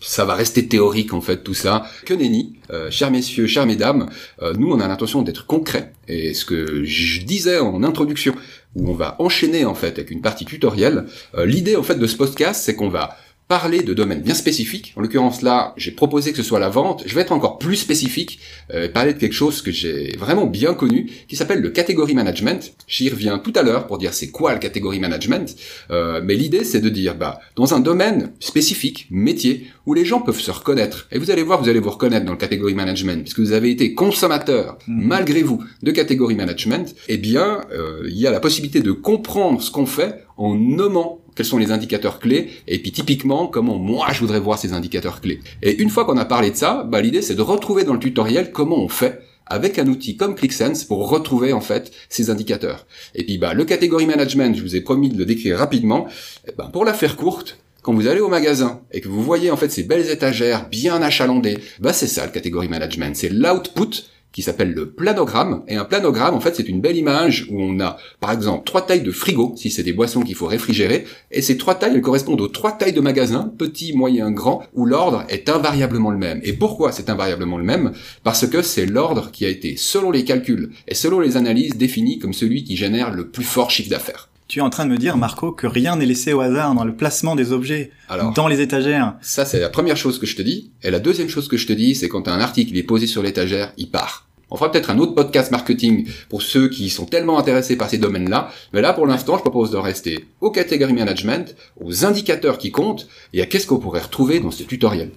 ça 0.00 0.24
va 0.24 0.34
rester 0.34 0.66
théorique 0.66 1.12
en 1.12 1.20
fait 1.20 1.42
tout 1.42 1.54
ça. 1.54 1.84
Que 2.04 2.14
nenni, 2.14 2.54
euh, 2.70 2.90
chers 2.90 3.10
messieurs, 3.10 3.46
chères 3.46 3.66
mesdames, 3.66 4.08
euh, 4.42 4.54
nous 4.56 4.70
on 4.70 4.80
a 4.80 4.88
l'intention 4.88 5.22
d'être 5.22 5.46
concret. 5.46 5.92
Et 6.08 6.34
ce 6.34 6.44
que 6.44 6.84
je 6.84 7.22
disais 7.22 7.58
en 7.58 7.82
introduction, 7.82 8.34
où 8.76 8.88
on 8.88 8.94
va 8.94 9.16
enchaîner 9.18 9.64
en 9.64 9.74
fait 9.74 9.98
avec 9.98 10.10
une 10.10 10.22
partie 10.22 10.44
tutorielle, 10.44 11.06
euh, 11.36 11.44
l'idée 11.44 11.76
en 11.76 11.82
fait 11.82 11.96
de 11.96 12.06
ce 12.06 12.16
podcast, 12.16 12.62
c'est 12.64 12.74
qu'on 12.74 12.88
va 12.88 13.16
parler 13.50 13.82
de 13.82 13.94
domaines 13.94 14.22
bien 14.22 14.34
spécifiques. 14.34 14.94
En 14.96 15.00
l'occurrence 15.00 15.42
là, 15.42 15.74
j'ai 15.76 15.90
proposé 15.90 16.30
que 16.30 16.36
ce 16.36 16.44
soit 16.44 16.60
la 16.60 16.68
vente. 16.68 17.02
Je 17.04 17.12
vais 17.16 17.22
être 17.22 17.32
encore 17.32 17.58
plus 17.58 17.74
spécifique, 17.74 18.38
euh, 18.72 18.88
parler 18.88 19.12
de 19.12 19.18
quelque 19.18 19.32
chose 19.32 19.60
que 19.60 19.72
j'ai 19.72 20.16
vraiment 20.16 20.46
bien 20.46 20.72
connu, 20.72 21.10
qui 21.26 21.34
s'appelle 21.34 21.60
le 21.60 21.70
category 21.70 22.14
management. 22.14 22.72
J'y 22.86 23.10
reviens 23.10 23.40
tout 23.40 23.52
à 23.56 23.62
l'heure 23.62 23.88
pour 23.88 23.98
dire 23.98 24.14
c'est 24.14 24.30
quoi 24.30 24.54
le 24.54 24.60
category 24.60 25.00
management. 25.00 25.56
Euh, 25.90 26.20
mais 26.22 26.36
l'idée 26.36 26.62
c'est 26.62 26.80
de 26.80 26.88
dire, 26.88 27.16
bah, 27.16 27.40
dans 27.56 27.74
un 27.74 27.80
domaine 27.80 28.30
spécifique, 28.38 29.08
métier, 29.10 29.66
où 29.84 29.94
les 29.94 30.04
gens 30.04 30.20
peuvent 30.20 30.38
se 30.38 30.52
reconnaître. 30.52 31.08
Et 31.10 31.18
vous 31.18 31.32
allez 31.32 31.42
voir, 31.42 31.60
vous 31.60 31.68
allez 31.68 31.80
vous 31.80 31.90
reconnaître 31.90 32.24
dans 32.24 32.32
le 32.32 32.38
category 32.38 32.74
management, 32.74 33.22
puisque 33.22 33.40
vous 33.40 33.50
avez 33.50 33.72
été 33.72 33.94
consommateur, 33.94 34.78
mhm. 34.86 35.08
malgré 35.08 35.42
vous, 35.42 35.64
de 35.82 35.90
category 35.90 36.36
management. 36.36 36.94
Eh 37.08 37.18
bien, 37.18 37.62
euh, 37.72 38.04
il 38.06 38.16
y 38.16 38.28
a 38.28 38.30
la 38.30 38.38
possibilité 38.38 38.78
de 38.78 38.92
comprendre 38.92 39.60
ce 39.60 39.72
qu'on 39.72 39.86
fait 39.86 40.24
en 40.36 40.54
nommant 40.54 41.19
quels 41.40 41.46
sont 41.46 41.56
les 41.56 41.72
indicateurs 41.72 42.18
clés, 42.18 42.50
et 42.68 42.78
puis 42.80 42.92
typiquement 42.92 43.46
comment 43.46 43.78
moi 43.78 44.08
je 44.12 44.20
voudrais 44.20 44.40
voir 44.40 44.58
ces 44.58 44.74
indicateurs 44.74 45.22
clés. 45.22 45.40
Et 45.62 45.80
une 45.80 45.88
fois 45.88 46.04
qu'on 46.04 46.18
a 46.18 46.26
parlé 46.26 46.50
de 46.50 46.56
ça, 46.56 46.84
bah, 46.86 47.00
l'idée 47.00 47.22
c'est 47.22 47.34
de 47.34 47.40
retrouver 47.40 47.84
dans 47.84 47.94
le 47.94 47.98
tutoriel 47.98 48.52
comment 48.52 48.76
on 48.76 48.90
fait 48.90 49.22
avec 49.46 49.78
un 49.78 49.86
outil 49.86 50.18
comme 50.18 50.34
ClickSense 50.34 50.84
pour 50.84 51.08
retrouver 51.08 51.54
en 51.54 51.62
fait 51.62 51.92
ces 52.10 52.28
indicateurs. 52.28 52.86
Et 53.14 53.24
puis 53.24 53.38
bah 53.38 53.54
le 53.54 53.64
category 53.64 54.04
management, 54.04 54.54
je 54.54 54.60
vous 54.60 54.76
ai 54.76 54.82
promis 54.82 55.08
de 55.08 55.16
le 55.16 55.24
décrire 55.24 55.56
rapidement. 55.56 56.08
Et 56.46 56.52
ben, 56.58 56.66
pour 56.66 56.84
la 56.84 56.92
faire 56.92 57.16
courte, 57.16 57.56
quand 57.80 57.94
vous 57.94 58.06
allez 58.06 58.20
au 58.20 58.28
magasin 58.28 58.82
et 58.92 59.00
que 59.00 59.08
vous 59.08 59.22
voyez 59.22 59.50
en 59.50 59.56
fait 59.56 59.70
ces 59.70 59.84
belles 59.84 60.10
étagères 60.10 60.68
bien 60.68 61.00
achalandées, 61.00 61.56
bah 61.78 61.94
c'est 61.94 62.06
ça 62.06 62.26
le 62.26 62.32
category 62.32 62.68
management, 62.68 63.16
c'est 63.16 63.30
l'output 63.30 64.04
qui 64.32 64.42
s'appelle 64.42 64.72
le 64.72 64.90
planogramme. 64.90 65.62
Et 65.68 65.76
un 65.76 65.84
planogramme, 65.84 66.34
en 66.34 66.40
fait, 66.40 66.56
c'est 66.56 66.68
une 66.68 66.80
belle 66.80 66.96
image 66.96 67.46
où 67.50 67.60
on 67.60 67.80
a, 67.80 67.96
par 68.20 68.32
exemple, 68.32 68.64
trois 68.64 68.86
tailles 68.86 69.02
de 69.02 69.10
frigo, 69.10 69.54
si 69.56 69.70
c'est 69.70 69.82
des 69.82 69.92
boissons 69.92 70.22
qu'il 70.22 70.34
faut 70.34 70.46
réfrigérer. 70.46 71.04
Et 71.30 71.42
ces 71.42 71.56
trois 71.56 71.74
tailles, 71.74 72.00
correspondent 72.00 72.40
aux 72.40 72.48
trois 72.48 72.72
tailles 72.72 72.92
de 72.92 73.00
magasin, 73.00 73.52
petit, 73.58 73.92
moyen, 73.92 74.30
grand, 74.30 74.62
où 74.74 74.86
l'ordre 74.86 75.24
est 75.28 75.48
invariablement 75.48 76.10
le 76.10 76.18
même. 76.18 76.40
Et 76.44 76.52
pourquoi 76.52 76.92
c'est 76.92 77.10
invariablement 77.10 77.58
le 77.58 77.64
même? 77.64 77.92
Parce 78.22 78.46
que 78.46 78.62
c'est 78.62 78.86
l'ordre 78.86 79.30
qui 79.30 79.44
a 79.44 79.48
été, 79.48 79.76
selon 79.76 80.10
les 80.10 80.24
calculs 80.24 80.70
et 80.86 80.94
selon 80.94 81.20
les 81.20 81.36
analyses, 81.36 81.76
défini 81.76 82.18
comme 82.18 82.32
celui 82.32 82.64
qui 82.64 82.76
génère 82.76 83.12
le 83.12 83.28
plus 83.28 83.44
fort 83.44 83.70
chiffre 83.70 83.90
d'affaires. 83.90 84.28
Tu 84.50 84.58
es 84.58 84.62
en 84.62 84.68
train 84.68 84.84
de 84.84 84.90
me 84.90 84.96
dire, 84.96 85.16
Marco, 85.16 85.52
que 85.52 85.68
rien 85.68 85.94
n'est 85.94 86.06
laissé 86.06 86.32
au 86.32 86.40
hasard 86.40 86.74
dans 86.74 86.82
le 86.82 86.96
placement 86.96 87.36
des 87.36 87.52
objets 87.52 87.92
dans 88.34 88.48
les 88.48 88.60
étagères. 88.60 89.14
Ça, 89.22 89.44
c'est 89.44 89.60
la 89.60 89.68
première 89.68 89.96
chose 89.96 90.18
que 90.18 90.26
je 90.26 90.34
te 90.34 90.42
dis. 90.42 90.72
Et 90.82 90.90
la 90.90 90.98
deuxième 90.98 91.28
chose 91.28 91.46
que 91.46 91.56
je 91.56 91.68
te 91.68 91.72
dis, 91.72 91.94
c'est 91.94 92.08
quand 92.08 92.26
un 92.26 92.40
article 92.40 92.76
est 92.76 92.82
posé 92.82 93.06
sur 93.06 93.22
l'étagère, 93.22 93.72
il 93.76 93.92
part. 93.92 94.26
On 94.50 94.56
fera 94.56 94.72
peut-être 94.72 94.90
un 94.90 94.98
autre 94.98 95.14
podcast 95.14 95.52
marketing 95.52 96.08
pour 96.28 96.42
ceux 96.42 96.68
qui 96.68 96.90
sont 96.90 97.06
tellement 97.06 97.38
intéressés 97.38 97.76
par 97.76 97.88
ces 97.88 97.98
domaines-là. 97.98 98.50
Mais 98.72 98.80
là, 98.80 98.92
pour 98.92 99.06
l'instant, 99.06 99.36
je 99.36 99.42
propose 99.42 99.70
de 99.70 99.76
rester 99.76 100.24
au 100.40 100.50
category 100.50 100.94
management, 100.94 101.54
aux 101.80 102.04
indicateurs 102.04 102.58
qui 102.58 102.72
comptent 102.72 103.06
et 103.32 103.42
à 103.42 103.46
qu'est-ce 103.46 103.68
qu'on 103.68 103.78
pourrait 103.78 104.00
retrouver 104.00 104.40
dans 104.40 104.50
ce 104.50 104.64
tutoriel? 104.64 105.12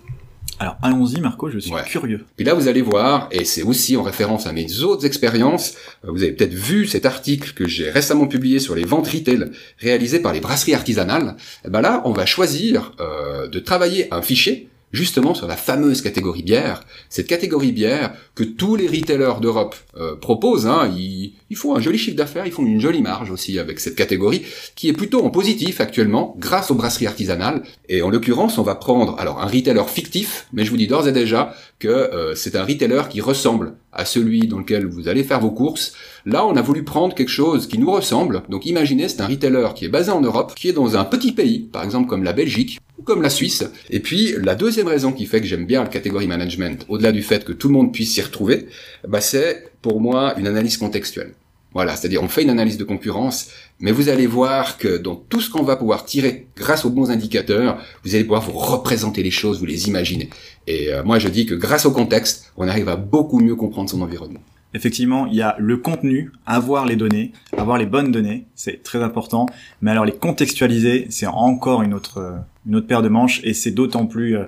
Alors 0.59 0.77
allons-y 0.81 1.19
Marco, 1.19 1.49
je 1.49 1.59
suis 1.59 1.73
curieux. 1.85 2.25
Puis 2.35 2.45
là 2.45 2.53
vous 2.53 2.67
allez 2.67 2.81
voir, 2.81 3.27
et 3.31 3.45
c'est 3.45 3.63
aussi 3.63 3.97
en 3.97 4.03
référence 4.03 4.47
à 4.47 4.53
mes 4.53 4.81
autres 4.81 5.05
expériences, 5.05 5.75
euh, 6.05 6.11
vous 6.11 6.23
avez 6.23 6.31
peut-être 6.31 6.53
vu 6.53 6.87
cet 6.87 7.05
article 7.05 7.53
que 7.53 7.67
j'ai 7.67 7.89
récemment 7.89 8.27
publié 8.27 8.59
sur 8.59 8.75
les 8.75 8.85
ventes 8.85 9.07
retail 9.07 9.51
réalisées 9.79 10.19
par 10.19 10.33
les 10.33 10.39
brasseries 10.39 10.75
artisanales. 10.75 11.35
Et 11.37 11.67
eh 11.67 11.69
ben 11.69 11.81
là 11.81 12.01
on 12.05 12.11
va 12.11 12.25
choisir 12.25 12.91
euh, 12.99 13.47
de 13.47 13.59
travailler 13.59 14.13
un 14.13 14.21
fichier 14.21 14.69
justement 14.93 15.33
sur 15.33 15.47
la 15.47 15.57
fameuse 15.57 16.01
catégorie 16.01 16.43
bière, 16.43 16.85
cette 17.09 17.27
catégorie 17.27 17.71
bière 17.71 18.13
que 18.35 18.43
tous 18.43 18.75
les 18.75 18.87
retailers 18.87 19.41
d'Europe 19.41 19.75
euh, 19.97 20.15
proposent. 20.15 20.67
Hein, 20.67 20.91
ils, 20.95 21.33
ils, 21.49 21.57
font 21.57 21.75
un 21.75 21.81
joli 21.81 21.97
chiffre 21.97 22.15
d'affaires, 22.15 22.45
ils 22.45 22.51
font 22.51 22.65
une 22.65 22.79
jolie 22.79 23.01
marge 23.01 23.31
aussi 23.31 23.59
avec 23.59 23.79
cette 23.79 23.95
catégorie, 23.95 24.43
qui 24.75 24.87
est 24.87 24.93
plutôt 24.93 25.25
en 25.25 25.31
positif 25.31 25.81
actuellement, 25.81 26.35
grâce 26.39 26.71
aux 26.71 26.75
brasseries 26.75 27.07
artisanales. 27.07 27.63
Et 27.89 28.01
en 28.01 28.09
l'occurrence, 28.09 28.57
on 28.59 28.63
va 28.63 28.75
prendre 28.75 29.19
alors 29.19 29.41
un 29.41 29.47
retailer 29.47 29.87
fictif, 29.89 30.47
mais 30.53 30.63
je 30.63 30.69
vous 30.69 30.77
dis 30.77 30.87
d'ores 30.87 31.07
et 31.07 31.11
déjà 31.11 31.55
que 31.79 31.87
euh, 31.87 32.35
c'est 32.35 32.55
un 32.55 32.63
retailer 32.63 33.09
qui 33.09 33.19
ressemble 33.19 33.75
à 33.91 34.05
celui 34.05 34.47
dans 34.47 34.59
lequel 34.59 34.85
vous 34.85 35.07
allez 35.07 35.23
faire 35.23 35.39
vos 35.39 35.51
courses. 35.51 35.93
Là, 36.25 36.45
on 36.45 36.55
a 36.55 36.61
voulu 36.61 36.83
prendre 36.83 37.13
quelque 37.13 37.29
chose 37.29 37.67
qui 37.67 37.77
nous 37.77 37.91
ressemble. 37.91 38.43
Donc 38.49 38.65
imaginez, 38.65 39.09
c'est 39.09 39.21
un 39.21 39.27
retailer 39.27 39.73
qui 39.75 39.85
est 39.85 39.89
basé 39.89 40.11
en 40.11 40.21
Europe, 40.21 40.53
qui 40.55 40.69
est 40.69 40.73
dans 40.73 40.97
un 40.97 41.03
petit 41.03 41.31
pays, 41.31 41.59
par 41.59 41.83
exemple 41.83 42.07
comme 42.07 42.23
la 42.23 42.33
Belgique, 42.33 42.79
comme 43.03 43.21
la 43.21 43.29
Suisse. 43.29 43.63
Et 43.89 43.99
puis, 43.99 44.33
la 44.41 44.55
deuxième 44.55 44.82
raison 44.87 45.11
qui 45.11 45.25
fait 45.25 45.41
que 45.41 45.47
j'aime 45.47 45.65
bien 45.65 45.83
le 45.83 45.89
catégorie 45.89 46.27
management, 46.27 46.85
au-delà 46.89 47.11
du 47.11 47.23
fait 47.23 47.43
que 47.43 47.51
tout 47.51 47.67
le 47.67 47.73
monde 47.73 47.93
puisse 47.93 48.13
s'y 48.13 48.21
retrouver, 48.21 48.67
bah 49.07 49.21
c'est 49.21 49.71
pour 49.81 50.01
moi 50.01 50.33
une 50.37 50.47
analyse 50.47 50.77
contextuelle. 50.77 51.33
Voilà, 51.73 51.95
c'est-à-dire 51.95 52.21
on 52.21 52.27
fait 52.27 52.43
une 52.43 52.51
analyse 52.51 52.77
de 52.77 52.83
concurrence, 52.83 53.49
mais 53.79 53.91
vous 53.91 54.09
allez 54.09 54.27
voir 54.27 54.77
que 54.77 54.97
dans 54.97 55.15
tout 55.15 55.41
ce 55.41 55.49
qu'on 55.49 55.63
va 55.63 55.75
pouvoir 55.75 56.05
tirer 56.05 56.47
grâce 56.55 56.85
aux 56.85 56.91
bons 56.91 57.09
indicateurs, 57.09 57.83
vous 58.03 58.13
allez 58.13 58.23
pouvoir 58.23 58.43
vous 58.43 58.57
représenter 58.57 59.23
les 59.23 59.31
choses, 59.31 59.59
vous 59.59 59.65
les 59.65 59.87
imaginez. 59.87 60.29
Et 60.67 60.93
euh, 60.93 61.03
moi 61.03 61.17
je 61.17 61.27
dis 61.27 61.47
que 61.47 61.55
grâce 61.55 61.85
au 61.85 61.91
contexte, 61.91 62.51
on 62.57 62.67
arrive 62.67 62.89
à 62.89 62.95
beaucoup 62.95 63.39
mieux 63.39 63.55
comprendre 63.55 63.89
son 63.89 64.01
environnement 64.01 64.41
effectivement, 64.73 65.27
il 65.27 65.35
y 65.35 65.41
a 65.41 65.55
le 65.59 65.77
contenu, 65.77 66.31
avoir 66.45 66.85
les 66.85 66.95
données, 66.95 67.31
avoir 67.57 67.77
les 67.77 67.85
bonnes 67.85 68.11
données, 68.11 68.45
c'est 68.55 68.81
très 68.83 69.03
important. 69.03 69.45
Mais 69.81 69.91
alors 69.91 70.05
les 70.05 70.13
contextualiser, 70.13 71.07
c'est 71.09 71.27
encore 71.27 71.83
une 71.83 71.93
autre 71.93 72.43
une 72.65 72.75
autre 72.75 72.87
paire 72.87 73.01
de 73.01 73.09
manches 73.09 73.41
et 73.43 73.53
c'est 73.53 73.71
d'autant 73.71 74.05
plus 74.05 74.37
euh, 74.37 74.45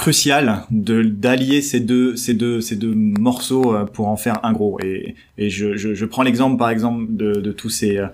crucial 0.00 0.62
de 0.70 1.02
d'allier 1.02 1.60
ces 1.60 1.78
deux 1.78 2.16
ces 2.16 2.32
deux 2.32 2.62
ces 2.62 2.76
deux 2.76 2.94
morceaux 2.94 3.74
euh, 3.74 3.84
pour 3.84 4.08
en 4.08 4.16
faire 4.16 4.42
un 4.44 4.52
gros. 4.54 4.78
Et 4.82 5.14
et 5.36 5.50
je 5.50 5.76
je, 5.76 5.92
je 5.92 6.04
prends 6.06 6.22
l'exemple 6.22 6.56
par 6.56 6.70
exemple 6.70 7.04
de 7.10 7.32
de 7.32 7.52
tous 7.52 7.68
ces 7.68 7.98
euh, 7.98 8.06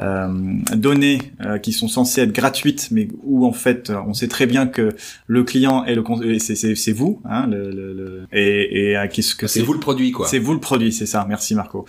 euh 0.00 0.28
données 0.76 1.18
euh, 1.40 1.56
qui 1.56 1.72
sont 1.72 1.88
censées 1.88 2.20
être 2.20 2.32
gratuites 2.32 2.88
mais 2.90 3.08
où 3.22 3.46
en 3.46 3.54
fait 3.54 3.90
on 4.06 4.12
sait 4.12 4.28
très 4.28 4.46
bien 4.46 4.66
que 4.66 4.90
le 5.26 5.42
client 5.42 5.82
est 5.86 5.94
le 5.94 6.04
c'est 6.38 6.56
c'est 6.56 6.74
c'est 6.74 6.92
vous 6.92 7.22
hein 7.24 7.46
le, 7.46 7.70
le, 7.70 7.94
le 7.94 8.26
et 8.32 8.92
et 8.92 9.08
qu'est-ce 9.10 9.34
que 9.34 9.46
c'est 9.46 9.62
vous 9.62 9.72
le 9.72 9.80
produit 9.80 10.12
quoi. 10.12 10.26
C'est 10.26 10.38
vous 10.38 10.52
le 10.52 10.60
produit 10.60 10.92
c'est 10.92 11.06
ça. 11.06 11.24
Merci 11.26 11.54
Marco. 11.54 11.86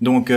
Donc 0.00 0.32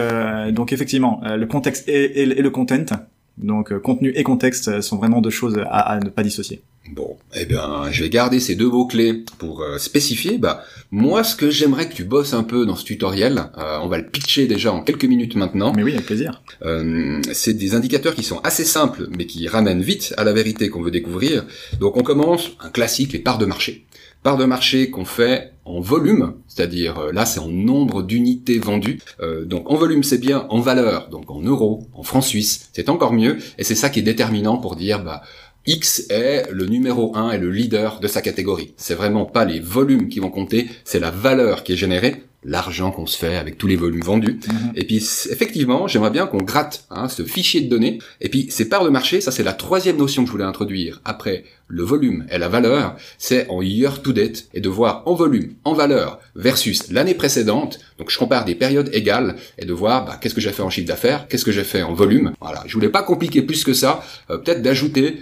donc 0.51 0.73
effectivement 0.73 1.21
le 1.23 1.45
contexte 1.45 1.87
et, 1.87 2.21
et, 2.21 2.23
et 2.39 2.41
le 2.41 2.49
content 2.49 2.91
donc 3.37 3.67
contenu 3.79 4.11
et 4.19 4.23
contexte 4.23 4.81
sont 4.81 4.97
vraiment 4.97 5.21
deux 5.21 5.35
choses 5.41 5.57
à, 5.59 5.93
à 5.93 5.99
ne 6.01 6.09
pas 6.09 6.23
dissocier 6.23 6.61
Bon, 6.91 7.17
eh 7.35 7.45
bien, 7.45 7.91
je 7.91 8.03
vais 8.03 8.09
garder 8.09 8.39
ces 8.39 8.55
deux 8.55 8.67
mots-clés 8.67 9.23
pour 9.37 9.61
euh, 9.61 9.77
spécifier. 9.77 10.39
Bah, 10.39 10.63
moi, 10.89 11.23
ce 11.23 11.35
que 11.35 11.51
j'aimerais 11.51 11.87
que 11.87 11.93
tu 11.93 12.03
bosses 12.03 12.33
un 12.33 12.41
peu 12.41 12.65
dans 12.65 12.75
ce 12.75 12.83
tutoriel, 12.83 13.43
euh, 13.59 13.77
on 13.83 13.87
va 13.87 13.99
le 13.99 14.07
pitcher 14.07 14.47
déjà 14.47 14.73
en 14.73 14.81
quelques 14.81 15.05
minutes 15.05 15.35
maintenant. 15.35 15.71
Mais 15.75 15.83
oui, 15.83 15.93
avec 15.93 16.07
plaisir. 16.07 16.41
Euh, 16.65 17.21
c'est 17.31 17.53
des 17.53 17.75
indicateurs 17.75 18.15
qui 18.15 18.23
sont 18.23 18.39
assez 18.43 18.63
simples, 18.63 19.07
mais 19.15 19.27
qui 19.27 19.47
ramènent 19.47 19.83
vite 19.83 20.15
à 20.17 20.23
la 20.23 20.33
vérité 20.33 20.69
qu'on 20.69 20.81
veut 20.81 20.89
découvrir. 20.89 21.45
Donc, 21.79 21.95
on 21.95 22.01
commence 22.01 22.51
un 22.59 22.69
classique, 22.69 23.13
les 23.13 23.19
parts 23.19 23.37
de 23.37 23.45
marché. 23.45 23.85
Parts 24.23 24.37
de 24.37 24.45
marché 24.45 24.89
qu'on 24.89 25.05
fait 25.05 25.53
en 25.63 25.79
volume, 25.79 26.33
c'est-à-dire 26.47 27.13
là 27.13 27.25
c'est 27.25 27.39
en 27.39 27.47
nombre 27.47 28.01
d'unités 28.01 28.59
vendues. 28.59 28.99
donc 29.45 29.71
en 29.71 29.75
volume 29.75 30.03
c'est 30.03 30.17
bien, 30.17 30.45
en 30.49 30.59
valeur, 30.59 31.07
donc 31.07 31.31
en 31.31 31.41
euros, 31.41 31.87
en 31.93 32.03
francs 32.03 32.25
suisses, 32.25 32.69
c'est 32.73 32.89
encore 32.89 33.13
mieux. 33.13 33.37
Et 33.57 33.63
c'est 33.63 33.75
ça 33.75 33.89
qui 33.89 33.99
est 33.99 34.03
déterminant 34.03 34.57
pour 34.57 34.75
dire 34.75 35.05
bah 35.05 35.21
X 35.69 36.07
est 36.09 36.49
le 36.51 36.65
numéro 36.65 37.15
1 37.15 37.33
et 37.33 37.37
le 37.37 37.51
leader 37.51 37.99
de 37.99 38.07
sa 38.07 38.23
catégorie. 38.23 38.73
C'est 38.75 38.95
vraiment 38.95 39.25
pas 39.25 39.45
les 39.45 39.59
volumes 39.59 40.09
qui 40.09 40.19
vont 40.19 40.31
compter, 40.31 40.67
c'est 40.83 40.99
la 40.99 41.11
valeur 41.11 41.63
qui 41.63 41.73
est 41.73 41.77
générée, 41.77 42.23
l'argent 42.43 42.89
qu'on 42.89 43.05
se 43.05 43.15
fait 43.15 43.35
avec 43.35 43.59
tous 43.59 43.67
les 43.67 43.75
volumes 43.75 44.01
vendus. 44.01 44.39
Mhm. 44.47 44.71
Et 44.73 44.83
puis 44.85 44.97
effectivement, 45.29 45.87
j'aimerais 45.87 46.09
bien 46.09 46.25
qu'on 46.25 46.39
gratte 46.41 46.85
hein, 46.89 47.07
ce 47.07 47.21
fichier 47.21 47.61
de 47.61 47.69
données. 47.69 47.99
Et 48.19 48.29
puis 48.29 48.47
ces 48.49 48.67
parts 48.67 48.83
de 48.83 48.89
marché, 48.89 49.21
ça 49.21 49.29
c'est 49.29 49.43
la 49.43 49.53
troisième 49.53 49.97
notion 49.97 50.23
que 50.23 50.27
je 50.27 50.31
voulais 50.31 50.43
introduire. 50.43 51.01
Après 51.05 51.43
le 51.67 51.83
volume 51.83 52.25
et 52.31 52.39
la 52.39 52.49
valeur, 52.49 52.95
c'est 53.19 53.47
en 53.49 53.61
year 53.61 54.01
to 54.01 54.11
date 54.11 54.47
et 54.55 54.61
de 54.61 54.69
voir 54.69 55.03
en 55.05 55.13
volume, 55.13 55.53
en 55.65 55.73
valeur 55.73 56.19
versus 56.35 56.89
l'année 56.89 57.13
précédente. 57.13 57.79
Donc 57.99 58.09
je 58.09 58.17
compare 58.17 58.43
des 58.43 58.55
périodes 58.55 58.89
égales 58.91 59.35
et 59.59 59.65
de 59.65 59.73
voir 59.73 60.05
bah, 60.05 60.17
qu'est-ce 60.19 60.33
que 60.33 60.41
j'ai 60.41 60.51
fait 60.51 60.63
en 60.63 60.71
chiffre 60.71 60.87
d'affaires, 60.87 61.27
qu'est-ce 61.27 61.45
que 61.45 61.51
j'ai 61.51 61.63
fait 61.63 61.83
en 61.83 61.93
volume. 61.93 62.31
Voilà, 62.41 62.63
je 62.65 62.73
voulais 62.73 62.89
pas 62.89 63.03
compliquer 63.03 63.43
plus 63.43 63.63
que 63.63 63.73
ça. 63.73 64.03
Euh, 64.31 64.39
peut-être 64.39 64.63
d'ajouter 64.63 65.19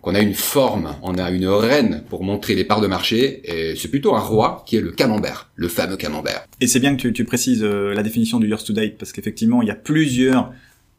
qu'on 0.00 0.14
a 0.14 0.20
une 0.20 0.34
forme, 0.34 0.94
on 1.02 1.18
a 1.18 1.30
une 1.30 1.46
reine 1.46 2.04
pour 2.08 2.24
montrer 2.24 2.54
les 2.54 2.64
parts 2.64 2.80
de 2.80 2.86
marché, 2.86 3.42
et 3.44 3.76
c'est 3.76 3.88
plutôt 3.88 4.14
un 4.14 4.20
roi 4.20 4.62
qui 4.66 4.76
est 4.76 4.80
le 4.80 4.92
camembert, 4.92 5.50
le 5.56 5.68
fameux 5.68 5.96
camembert. 5.96 6.46
Et 6.60 6.66
c'est 6.66 6.80
bien 6.80 6.96
que 6.96 7.08
tu, 7.08 7.24
précises 7.24 7.62
euh, 7.62 7.94
la 7.94 8.02
définition 8.02 8.40
du 8.40 8.48
year 8.48 8.62
to 8.62 8.72
date, 8.72 8.96
parce 8.96 9.12
qu'effectivement, 9.12 9.60
il 9.60 9.68
y 9.68 9.70
a 9.70 9.74
plusieurs 9.74 10.52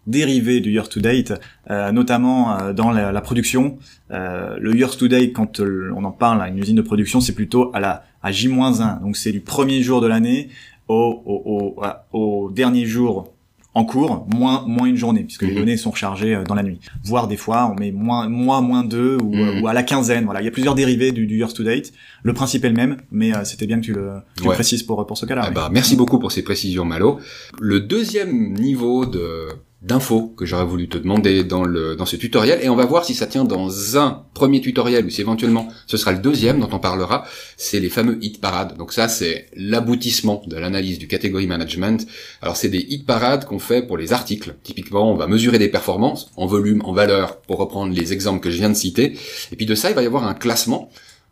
dérivés 0.06 0.60
du 0.60 0.72
year 0.72 0.88
to 0.88 1.00
date, 1.00 1.34
euh, 1.70 1.92
notamment 1.92 2.60
euh, 2.60 2.74
dans 2.74 2.92
la, 2.92 3.22
production. 3.22 3.78
le 4.10 4.76
year 4.76 4.96
to 4.96 5.08
date, 5.08 5.34
quand 5.34 5.60
on 5.60 6.04
en 6.04 6.12
parle 6.12 6.42
à 6.42 6.48
une 6.48 6.60
usine 6.60 6.76
de 6.76 6.82
production, 6.82 7.22
c'est 7.22 7.36
plutôt 7.36 7.72
à 7.74 7.80
la 7.80 8.04
à 8.24 8.32
J-1, 8.32 9.02
donc 9.02 9.18
c'est 9.18 9.32
du 9.32 9.40
premier 9.40 9.82
jour 9.82 10.00
de 10.00 10.06
l'année 10.06 10.50
au 10.88 12.52
dernier 12.54 12.86
jour 12.86 13.31
en 13.74 13.86
cours, 13.86 14.28
moins 14.34 14.66
moins 14.68 14.86
une 14.88 14.98
journée, 14.98 15.24
puisque 15.24 15.44
les 15.44 15.52
mhm. 15.52 15.60
données 15.60 15.78
sont 15.78 15.92
rechargées 15.92 16.36
euh, 16.36 16.44
dans 16.44 16.56
la 16.56 16.64
nuit. 16.64 16.80
Voire 17.04 17.28
des 17.28 17.38
fois, 17.38 17.74
on 17.74 17.80
met 17.80 17.92
moins 17.92 18.28
moins 18.28 18.62
moins 18.62 18.84
deux 18.84 19.18
ou, 19.22 19.34
mhm. 19.34 19.62
ou 19.62 19.68
à 19.68 19.74
la 19.74 19.84
quinzaine. 19.84 20.26
Voilà, 20.26 20.42
il 20.42 20.46
y 20.46 20.48
a 20.48 20.52
plusieurs 20.52 20.76
dérivés 20.76 21.12
du, 21.12 21.26
du 21.26 21.38
years 21.38 21.54
to 21.54 21.64
date. 21.64 21.94
Le 22.24 22.34
principe 22.34 22.66
est 22.66 22.70
le 22.70 22.76
même, 22.76 22.98
mais 23.12 23.34
euh, 23.34 23.44
c'était 23.46 23.68
bien 23.68 23.80
que 23.80 23.86
tu 23.86 23.94
le, 23.94 24.20
tu 24.36 24.44
précises 24.44 24.84
pour 24.84 25.06
pour 25.08 25.18
ce 25.18 25.26
cas-là. 25.26 25.46
Ah 25.48 25.52
bah, 25.52 25.70
merci 25.72 25.96
beaucoup 25.96 26.20
pour 26.20 26.32
ces 26.32 26.44
précisions, 26.44 26.86
Malo. 26.86 27.20
Le 27.60 27.80
deuxième 27.80 28.54
niveau 28.54 29.06
de 29.06 29.48
d'infos 29.82 30.34
que 30.38 30.46
j'aurais 30.46 30.66
voulu 30.66 30.88
te 30.88 30.98
demander 30.98 31.44
dans 31.44 31.64
le 31.64 31.96
dans 31.96 32.06
ce 32.06 32.16
tutoriel 32.16 32.60
et 32.62 32.70
on 32.70 32.76
va 32.76 32.86
voir 32.86 33.04
si 33.04 33.16
ça 33.16 33.26
tient 33.26 33.46
dans 33.46 33.98
un 33.98 34.26
premier 34.36 34.62
tutoriel 34.62 35.06
ou 35.06 35.10
si 35.10 35.22
éventuellement 35.22 35.68
ce 35.88 35.98
sera 35.98 36.12
le 36.12 36.20
deuxième 36.20 36.60
dont 36.60 36.70
on 36.72 36.78
parlera, 36.80 37.26
c'est 37.58 37.80
les 37.80 37.90
fameux 37.90 38.20
hit 38.22 38.40
parades. 38.40 38.78
Donc 38.78 38.94
ça 38.94 39.08
c'est 39.08 39.48
l'aboutissement 39.56 40.44
de 40.46 40.56
l'analyse 40.56 41.00
du 41.00 41.08
category 41.08 41.48
management. 41.48 42.06
Alors 42.42 42.58
c'est 42.58 42.70
des 42.70 42.86
hit 42.90 43.08
parades 43.08 43.46
qu'on 43.46 43.60
fait 43.60 43.82
pour 43.82 43.98
les 43.98 44.14
articles. 44.14 44.56
Typiquement, 44.64 45.12
on 45.12 45.16
va 45.16 45.28
mesurer 45.28 45.58
des 45.58 45.70
performances 45.70 46.32
en 46.36 46.46
volume, 46.46 46.82
en 46.86 46.94
valeur 46.94 47.42
pour 47.42 47.58
reprendre 47.58 47.94
les 47.94 48.14
exemples 48.14 48.40
que 48.40 48.52
je 48.52 48.58
viens 48.58 48.70
de 48.70 48.76
citer 48.76 49.18
et 49.52 49.56
puis 49.56 49.66
de 49.66 49.76
ça 49.76 49.90
il 49.90 49.96
va 49.96 50.04
y 50.04 50.06
avoir 50.06 50.28
un 50.28 50.36
classement 50.36 50.90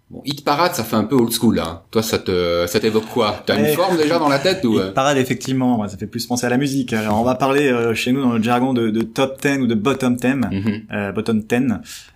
Bon, 0.10 0.24
Hit 0.26 0.44
Parade, 0.44 0.74
ça 0.74 0.84
fait 0.84 0.96
un 0.96 1.04
peu 1.04 1.16
old 1.16 1.32
school, 1.32 1.58
là. 1.58 1.66
Hein. 1.68 1.82
Toi, 1.92 2.02
ça 2.02 2.18
te, 2.18 2.66
ça 2.68 2.80
t'évoque 2.80 3.06
quoi? 3.06 3.44
T'as 3.46 3.60
une 3.60 3.76
forme 3.76 3.96
déjà 3.96 4.18
dans 4.18 4.28
la 4.28 4.40
tête 4.40 4.66
ou 4.66 4.74
Hit 4.74 4.80
euh? 4.80 4.92
Parade, 4.92 5.18
effectivement, 5.18 5.88
ça 5.88 5.98
fait 5.98 6.08
plus 6.08 6.26
penser 6.26 6.48
à 6.48 6.50
la 6.50 6.58
musique. 6.58 6.94
Alors, 6.94 7.22
on 7.22 7.24
va 7.24 7.36
parler 7.36 7.72
euh, 7.72 7.94
chez 7.94 8.12
nous 8.12 8.24
dans 8.24 8.34
le 8.34 8.42
jargon 8.42 8.74
de, 8.74 8.90
de, 8.90 9.02
top 9.04 9.40
10 9.40 9.60
ou 9.60 9.68
de 9.68 9.76
bottom 9.76 10.16
10, 10.16 10.28
mm-hmm. 10.28 10.82
euh, 10.92 11.12
bottom 11.12 11.42
10. 11.42 11.74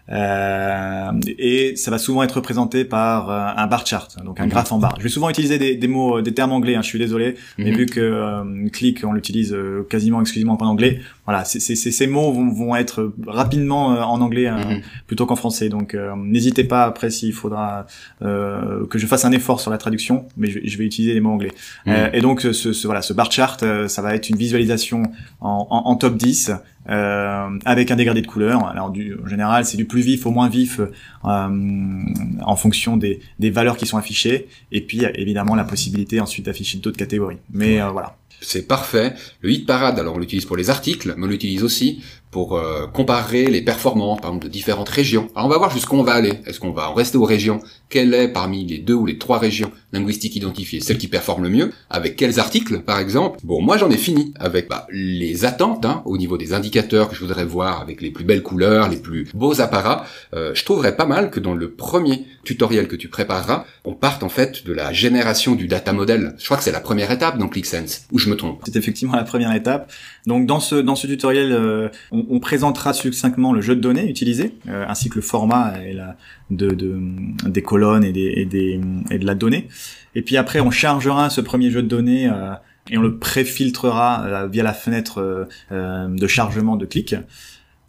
Euh, 0.09 1.11
et 1.37 1.75
ça 1.77 1.89
va 1.89 1.97
souvent 1.97 2.23
être 2.23 2.33
représenté 2.33 2.83
par 2.83 3.29
euh, 3.29 3.47
un 3.55 3.67
bar 3.67 3.85
chart, 3.87 4.17
donc 4.23 4.39
un 4.39 4.45
mhm. 4.45 4.49
graphe 4.49 4.71
en 4.71 4.77
barre. 4.77 4.95
Je 4.97 5.03
vais 5.03 5.09
souvent 5.09 5.29
utiliser 5.29 5.57
des, 5.57 5.75
des 5.75 5.87
mots, 5.87 6.21
des 6.21 6.33
termes 6.33 6.51
anglais. 6.51 6.75
Hein, 6.75 6.81
je 6.81 6.87
suis 6.87 6.99
désolé, 6.99 7.35
mais 7.57 7.71
mhm. 7.71 7.77
vu 7.77 7.85
que 7.85 7.99
euh, 8.01 8.69
click 8.69 9.03
on 9.05 9.13
l'utilise 9.13 9.53
euh, 9.53 9.87
quasiment 9.89 10.19
exclusivement 10.19 10.57
en 10.59 10.65
anglais, 10.65 10.99
voilà, 11.25 11.45
c 11.45 11.59
ces 11.59 12.07
mots 12.07 12.33
vont, 12.33 12.49
vont, 12.49 12.75
être 12.75 13.13
rapidement 13.27 13.87
en 13.87 14.19
anglais 14.19 14.51
mhm. 14.51 14.81
plutôt 15.07 15.25
qu'en 15.25 15.35
français. 15.35 15.69
Donc 15.69 15.95
n'hésitez 16.17 16.63
pas 16.63 16.83
après 16.83 17.09
s'il 17.09 17.33
faudra 17.33 17.85
que 18.19 18.97
je 18.97 19.07
fasse 19.07 19.23
un 19.23 19.31
effort 19.31 19.61
sur 19.61 19.71
la 19.71 19.77
traduction, 19.77 20.25
mais 20.35 20.49
je, 20.49 20.59
je 20.63 20.77
vais 20.77 20.85
utiliser 20.85 21.13
les 21.13 21.21
mots 21.21 21.31
anglais. 21.31 21.51
et 21.85 22.21
donc 22.21 22.41
ce, 22.41 22.51
ce, 22.51 22.87
voilà, 22.87 23.01
ce 23.01 23.13
bar 23.13 23.31
chart, 23.31 23.63
ça 23.87 24.01
va 24.01 24.15
être 24.15 24.29
une 24.29 24.37
visualisation 24.37 25.03
en, 25.39 25.67
en, 25.69 25.89
en 25.89 25.95
top 25.95 26.17
10 26.17 26.51
euh, 26.89 27.49
avec 27.65 27.91
un 27.91 27.95
dégradé 27.95 28.21
de 28.21 28.27
couleur. 28.27 28.67
Alors 28.67 28.89
du, 28.89 29.17
en 29.23 29.27
général, 29.27 29.65
c'est 29.65 29.77
du 29.77 29.85
plus 29.85 30.01
vif 30.01 30.25
au 30.25 30.31
moins 30.31 30.49
vif 30.49 30.79
euh, 30.79 30.89
en 31.23 32.55
fonction 32.55 32.97
des, 32.97 33.21
des, 33.39 33.49
valeurs 33.49 33.77
qui 33.77 33.85
sont 33.85 33.97
affichées. 33.97 34.47
Et 34.71 34.81
puis 34.81 35.03
évidemment 35.15 35.55
la 35.55 35.63
possibilité 35.63 36.19
ensuite 36.19 36.45
d'afficher 36.45 36.79
d'autres 36.79 36.97
catégories. 36.97 37.37
Mais 37.51 37.81
euh, 37.81 37.89
voilà. 37.89 38.17
C'est 38.43 38.67
parfait. 38.67 39.13
Le 39.41 39.51
hit 39.51 39.65
parade, 39.65 39.97
alors 39.99 40.15
on 40.15 40.19
l'utilise 40.19 40.45
pour 40.45 40.57
les 40.57 40.69
articles, 40.69 41.13
mais 41.17 41.25
on 41.25 41.29
l'utilise 41.29 41.63
aussi 41.63 42.03
pour 42.29 42.57
euh, 42.57 42.87
comparer 42.87 43.45
les 43.45 43.61
performances, 43.61 44.19
par 44.19 44.31
exemple, 44.31 44.47
de 44.47 44.51
différentes 44.51 44.89
régions. 44.89 45.29
Alors 45.35 45.47
on 45.47 45.49
va 45.49 45.57
voir 45.57 45.71
jusqu'où 45.71 45.95
on 45.95 46.03
va 46.03 46.13
aller. 46.13 46.33
Est-ce 46.45 46.59
qu'on 46.59 46.71
va 46.71 46.89
en 46.89 46.93
rester 46.93 47.17
aux 47.17 47.25
régions? 47.25 47.61
Quelle 47.89 48.13
est 48.13 48.27
parmi 48.27 48.65
les 48.65 48.79
deux 48.79 48.95
ou 48.95 49.05
les 49.05 49.17
trois 49.17 49.39
régions 49.39 49.71
linguistiques 49.93 50.35
identifiées 50.35 50.81
celle 50.81 50.97
qui 50.97 51.07
performe 51.07 51.43
le 51.43 51.49
mieux 51.49 51.71
Avec 51.89 52.15
quels 52.15 52.39
articles, 52.39 52.79
par 52.79 52.99
exemple? 52.99 53.39
Bon, 53.43 53.61
moi 53.61 53.77
j'en 53.77 53.89
ai 53.89 53.97
fini 53.97 54.33
avec 54.39 54.67
bah, 54.67 54.87
les 54.91 55.45
attentes 55.45 55.85
hein, 55.85 56.01
au 56.05 56.17
niveau 56.17 56.37
des 56.37 56.53
indicateurs 56.53 57.09
que 57.09 57.15
je 57.15 57.21
voudrais 57.21 57.45
voir 57.45 57.81
avec 57.81 58.01
les 58.01 58.11
plus 58.11 58.25
belles 58.25 58.43
couleurs, 58.43 58.89
les 58.89 58.97
plus 58.97 59.27
beaux 59.33 59.61
apparats. 59.61 60.05
Euh, 60.33 60.51
je 60.53 60.65
trouverais 60.65 60.95
pas 60.95 61.05
mal 61.05 61.29
que 61.29 61.39
dans 61.39 61.53
le 61.53 61.71
premier 61.71 62.25
tutoriel 62.43 62.87
que 62.87 62.95
tu 62.95 63.07
prépareras, 63.07 63.65
on 63.85 63.93
parte 63.93 64.23
en 64.23 64.29
fait 64.29 64.65
de 64.65 64.73
la 64.73 64.91
génération 64.91 65.55
du 65.55 65.67
data 65.67 65.93
model. 65.93 66.35
Je 66.37 66.45
crois 66.45 66.57
que 66.57 66.63
c'est 66.63 66.71
la 66.71 66.81
première 66.81 67.11
étape 67.11 67.37
dans 67.37 67.47
ClickSense, 67.47 68.07
où 68.11 68.19
je 68.19 68.29
me 68.29 68.35
trompe. 68.35 68.61
C'est 68.65 68.75
effectivement 68.75 69.15
la 69.15 69.23
première 69.23 69.53
étape. 69.53 69.91
Donc 70.25 70.45
dans 70.45 70.59
ce 70.59 70.75
dans 70.75 70.95
ce 70.95 71.07
tutoriel, 71.07 71.51
euh, 71.51 71.89
on, 72.11 72.39
présentera 72.39 72.93
succinctement 72.93 73.53
le 73.53 73.61
jeu 73.61 73.75
de 73.75 73.81
données 73.81 74.09
utilisé, 74.09 74.53
euh, 74.67 74.85
ainsi 74.87 75.09
que 75.09 75.15
le 75.15 75.21
format 75.21 75.73
et 75.85 75.93
la, 75.93 76.17
de, 76.49 76.69
de, 76.69 76.99
des 77.47 77.61
colonnes 77.61 78.03
et, 78.03 78.11
des, 78.11 78.33
et, 78.35 78.45
des, 78.45 78.79
et 79.09 79.17
de 79.17 79.25
la 79.25 79.35
donnée. 79.35 79.67
Et 80.15 80.21
puis 80.21 80.37
après, 80.37 80.59
on 80.59 80.71
chargera 80.71 81.29
ce 81.29 81.41
premier 81.41 81.71
jeu 81.71 81.81
de 81.81 81.87
données 81.87 82.29
euh, 82.29 82.53
et 82.89 82.97
on 82.97 83.01
le 83.01 83.17
préfiltrera 83.17 84.47
via 84.47 84.61
la 84.61 84.73
fenêtre 84.73 85.47
de 85.71 86.27
chargement 86.27 86.75
de 86.75 86.85
clic. 86.85 87.15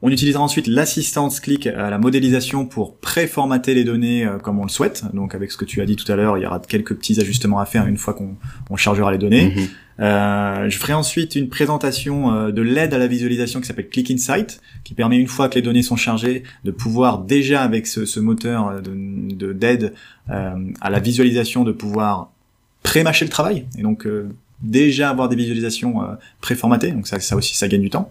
On 0.07 0.11
utilisera 0.11 0.45
ensuite 0.45 0.67
l'assistance 0.67 1.41
click 1.41 1.67
à 1.67 1.89
la 1.89 1.97
modélisation 1.97 2.67
pour 2.67 2.95
préformater 2.99 3.73
les 3.73 3.85
données 3.85 4.27
euh, 4.27 4.37
comme 4.37 4.59
on 4.59 4.65
le 4.65 4.69
souhaite. 4.69 5.03
Donc 5.15 5.35
avec 5.35 5.51
ce 5.51 5.57
que 5.57 5.65
tu 5.65 5.81
as 5.81 5.87
dit 5.87 5.97
tout 5.97 6.13
à 6.13 6.15
l'heure, 6.15 6.37
il 6.37 6.43
y 6.43 6.47
aura 6.47 6.61
quelques 6.61 6.95
petits 6.95 7.19
ajustements 7.23 7.59
à 7.59 7.65
faire 7.65 7.87
une 7.87 7.97
fois 7.97 8.13
qu'on 8.13 8.77
chargera 8.77 9.11
les 9.13 9.17
données. 9.17 9.55
Mhm. 9.57 9.69
Euh, 10.01 10.69
je 10.69 10.77
ferai 10.77 10.93
ensuite 10.93 11.37
une 11.37 11.49
présentation 11.49 12.35
euh, 12.35 12.51
de 12.51 12.61
l'aide 12.61 12.93
à 12.93 12.99
la 12.99 13.07
visualisation 13.07 13.63
qui 13.63 13.67
s'appelle 13.67 13.89
Click 13.89 14.11
Insight, 14.11 14.61
qui 14.85 14.93
permet 14.93 15.17
une 15.17 15.27
fois 15.27 15.49
que 15.49 15.55
les 15.55 15.63
données 15.63 15.83
sont 15.83 15.97
chargées 15.97 16.43
de 16.65 16.71
pouvoir 16.71 17.21
déjà 17.21 17.63
avec 17.63 17.87
ce, 17.87 18.21
moteur 18.21 18.83
de 18.83 19.53
d'aide 19.55 19.95
à 20.29 20.91
la 20.91 21.01
visualisation 21.01 21.65
de 21.65 21.73
pouvoir 21.73 22.31
pré-mâcher 22.83 23.25
le 23.25 23.31
travail 23.31 23.65
et 23.79 23.83
donc 23.83 24.07
déjà 24.65 25.11
avoir 25.11 25.29
des 25.29 25.37
visualisations 25.37 25.97
préformatées. 26.41 26.91
Donc 26.91 27.07
ça, 27.07 27.21
ça 27.21 27.37
aussi 27.37 27.57
ça 27.57 27.69
gagne 27.69 27.83
du 27.83 27.91
temps. 27.91 28.11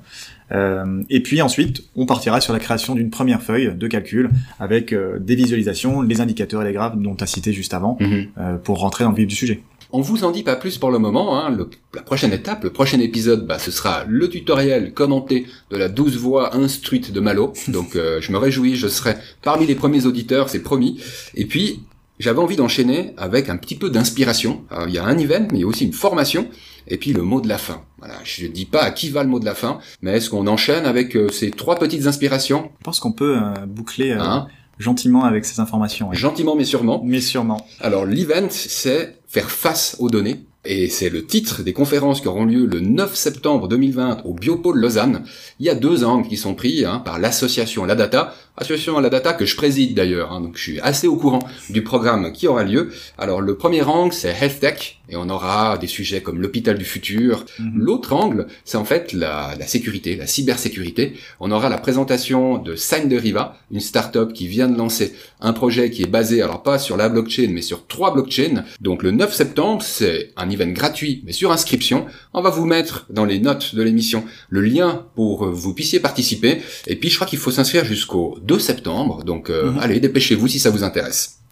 Euh, 0.54 1.04
et 1.10 1.22
puis 1.22 1.42
ensuite, 1.42 1.84
on 1.96 2.06
partira 2.06 2.42
sur 2.42 2.54
la 2.54 2.60
création 2.60 2.96
d'une 2.96 3.10
première 3.10 3.42
feuille 3.42 3.74
de 3.76 3.88
calcul 3.88 4.30
avec 4.60 4.94
euh, 4.94 5.20
des 5.20 5.36
visualisations, 5.36 6.02
les 6.02 6.22
indicateurs 6.22 6.62
et 6.62 6.66
les 6.66 6.74
graphes 6.74 6.96
dont 6.96 7.16
tu 7.16 7.24
as 7.24 7.28
cité 7.28 7.54
juste 7.54 7.74
avant, 7.74 7.98
mhm. 8.00 8.28
euh, 8.38 8.58
pour 8.58 8.80
rentrer 8.80 9.04
dans 9.04 9.12
le 9.12 9.16
vif 9.16 9.28
du 9.28 9.36
sujet. 9.36 9.62
On 9.96 10.02
vous 10.02 10.24
en 10.24 10.32
dit 10.32 10.42
pas 10.42 10.56
plus 10.56 10.80
pour 10.80 10.90
le 10.90 10.98
moment. 10.98 11.40
Hein. 11.40 11.56
la 11.94 12.02
prochaine 12.02 12.34
étape, 12.34 12.64
le 12.64 12.72
prochain 12.72 13.00
épisode, 13.00 13.46
bah, 13.46 13.60
ce 13.60 13.70
sera 13.70 14.06
le 14.08 14.28
tutoriel 14.28 14.92
commenté 14.92 15.46
de 15.70 15.78
la 15.78 15.88
douze 15.88 16.18
voix 16.18 16.56
instruite 16.56 17.12
de 17.12 17.20
Malo. 17.20 17.54
Donc 17.68 17.92
je 17.94 18.32
me 18.32 18.38
réjouis, 18.40 18.76
je 18.76 18.88
serai 18.88 19.18
parmi 19.44 19.68
les 19.68 19.76
premiers 19.76 20.08
auditeurs, 20.08 20.50
c'est 20.50 20.64
promis. 20.64 21.00
Et 21.36 21.46
puis 21.46 21.82
j'avais 22.20 22.40
envie 22.40 22.56
d'enchaîner 22.56 23.14
avec 23.18 23.50
un 23.50 23.58
petit 23.58 23.76
peu 23.76 23.90
d'inspiration. 23.90 24.64
Il 24.88 24.94
y 24.94 24.98
a 24.98 25.06
un 25.06 25.18
event, 25.18 25.48
mais 25.52 25.60
il 25.60 25.62
y 25.62 25.64
a 25.64 25.68
aussi 25.68 25.86
une 25.86 25.94
formation, 25.94 26.48
et 26.88 26.98
puis 26.98 27.14
le 27.14 27.22
mot 27.22 27.42
de 27.42 27.48
la 27.48 27.58
fin. 27.58 27.84
Voilà, 27.98 28.16
je 28.24 28.48
dis 28.48 28.66
pas 28.66 28.84
à 28.84 28.92
qui 28.92 29.10
va 29.10 29.24
le 29.24 29.30
mot 29.30 29.40
de 29.40 29.46
la 29.46 29.56
fin, 29.56 29.80
mais 30.02 30.18
est-ce 30.18 30.30
qu'on 30.30 30.48
enchaîne 30.48 30.86
avec 30.86 31.16
euh, 31.16 31.30
ces 31.30 31.52
trois 31.52 31.78
petites 31.78 32.06
inspirations? 32.06 32.70
Je 32.80 32.84
pense 32.84 33.00
qu'on 33.00 33.14
peut 33.14 33.38
euh, 33.38 33.66
boucler 33.66 34.12
euh, 34.12 34.20
hein? 34.20 34.48
gentiment 34.78 35.24
avec 35.24 35.46
ces 35.46 35.60
informations. 35.60 36.12
Gentiment 36.14 36.56
mais 36.56 36.66
sûrement. 36.66 37.02
Mais 37.04 37.22
sûrement. 37.22 37.66
Alors 37.80 38.06
l'event, 38.06 38.48
c'est 38.50 39.18
faire 39.28 39.50
face 39.50 39.96
aux 40.00 40.10
données. 40.10 40.42
Et 40.66 40.88
c'est 40.88 41.10
le 41.10 41.26
titre 41.26 41.62
des 41.62 41.74
conférences 41.74 42.22
qui 42.22 42.30
auront 42.30 42.46
lieu 42.46 42.66
le 42.66 42.80
9 42.80 43.14
septembre 43.16 43.68
2020 43.68 44.22
au 44.24 44.34
Biopôle 44.34 44.80
Lausanne. 44.80 45.26
Il 45.60 45.66
y 45.66 45.70
a 45.70 45.76
deux 45.76 46.06
angles 46.06 46.26
qui 46.26 46.38
sont 46.38 46.56
pris 46.56 46.86
hein, 46.86 47.00
par 47.00 47.20
l'association 47.20 47.84
La 47.84 47.96
Data, 47.96 48.34
association 48.56 48.98
La 49.02 49.10
Data 49.10 49.34
que 49.34 49.46
je 49.46 49.58
préside 49.58 49.94
d'ailleurs, 49.94 50.32
hein, 50.32 50.40
donc 50.40 50.56
je 50.56 50.62
suis 50.62 50.80
assez 50.80 51.06
au 51.06 51.18
courant 51.18 51.46
du 51.70 51.84
programme 51.84 52.32
qui 52.32 52.48
aura 52.48 52.64
lieu. 52.64 52.94
Alors 53.18 53.42
le 53.42 53.58
premier 53.58 53.82
angle 53.82 54.14
c'est 54.14 54.30
Health 54.30 54.62
Tech, 54.62 55.02
et 55.10 55.16
on 55.16 55.30
aura 55.30 55.78
des 55.78 55.88
sujets 55.88 56.22
comme 56.22 56.42
l'hôpital 56.42 56.78
du 56.78 56.86
futur. 56.86 57.46
Mhm. 57.60 57.74
L'autre 57.76 58.14
angle, 58.14 58.48
c'est 58.64 58.78
en 58.78 58.86
fait 58.86 59.14
la, 59.14 59.54
la, 59.60 59.68
sécurité, 59.68 60.16
la 60.16 60.28
cybersécurité. 60.28 61.14
On 61.40 61.52
aura 61.52 61.70
la 61.70 61.78
présentation 61.78 62.58
de 62.58 62.76
Sign 62.76 63.14
Riva, 63.14 63.58
une 63.72 63.82
startup 63.82 64.34
qui 64.34 64.48
vient 64.48 64.68
de 64.68 64.78
lancer 64.78 65.14
un 65.42 65.54
projet 65.54 65.92
qui 65.92 66.04
est 66.04 66.08
basé, 66.08 66.42
alors 66.42 66.64
pas 66.64 66.80
sur 66.80 66.96
la 66.96 67.10
blockchain, 67.10 67.50
mais 67.52 67.62
sur 67.62 67.86
trois 67.88 68.14
blockchains. 68.14 68.64
Donc 68.80 69.04
le 69.04 69.12
9 69.12 69.34
septembre, 69.34 69.82
c'est 69.84 70.32
un 70.38 70.50
event 70.50 70.72
gratuit, 70.72 71.22
mais 71.26 71.34
sur 71.34 71.52
inscription. 71.52 72.06
On 72.34 72.42
va 72.42 72.50
vous 72.50 72.66
mettre 72.66 73.06
dans 73.10 73.26
les 73.26 73.40
notes 73.40 73.76
de 73.76 73.84
l'émission 73.84 74.24
le 74.50 74.62
lien 74.62 75.06
pour 75.16 75.42
que 75.42 75.46
vous 75.46 75.74
puissiez 75.74 76.00
participer. 76.00 76.62
Et 76.88 76.96
puis 76.96 77.10
je 77.10 77.16
crois 77.16 77.28
qu'il 77.28 77.40
faut 77.40 77.52
s'inscrire 77.52 77.84
jusqu'au 77.84 78.38
2 78.42 78.58
septembre. 78.60 79.24
Donc 79.24 79.50
euh, 79.50 79.72
mhm. 79.72 79.80
allez, 79.80 80.00
dépêchez-vous 80.00 80.48
si 80.48 80.60
ça 80.60 80.70
vous 80.70 80.84
intéresse. 80.84 81.43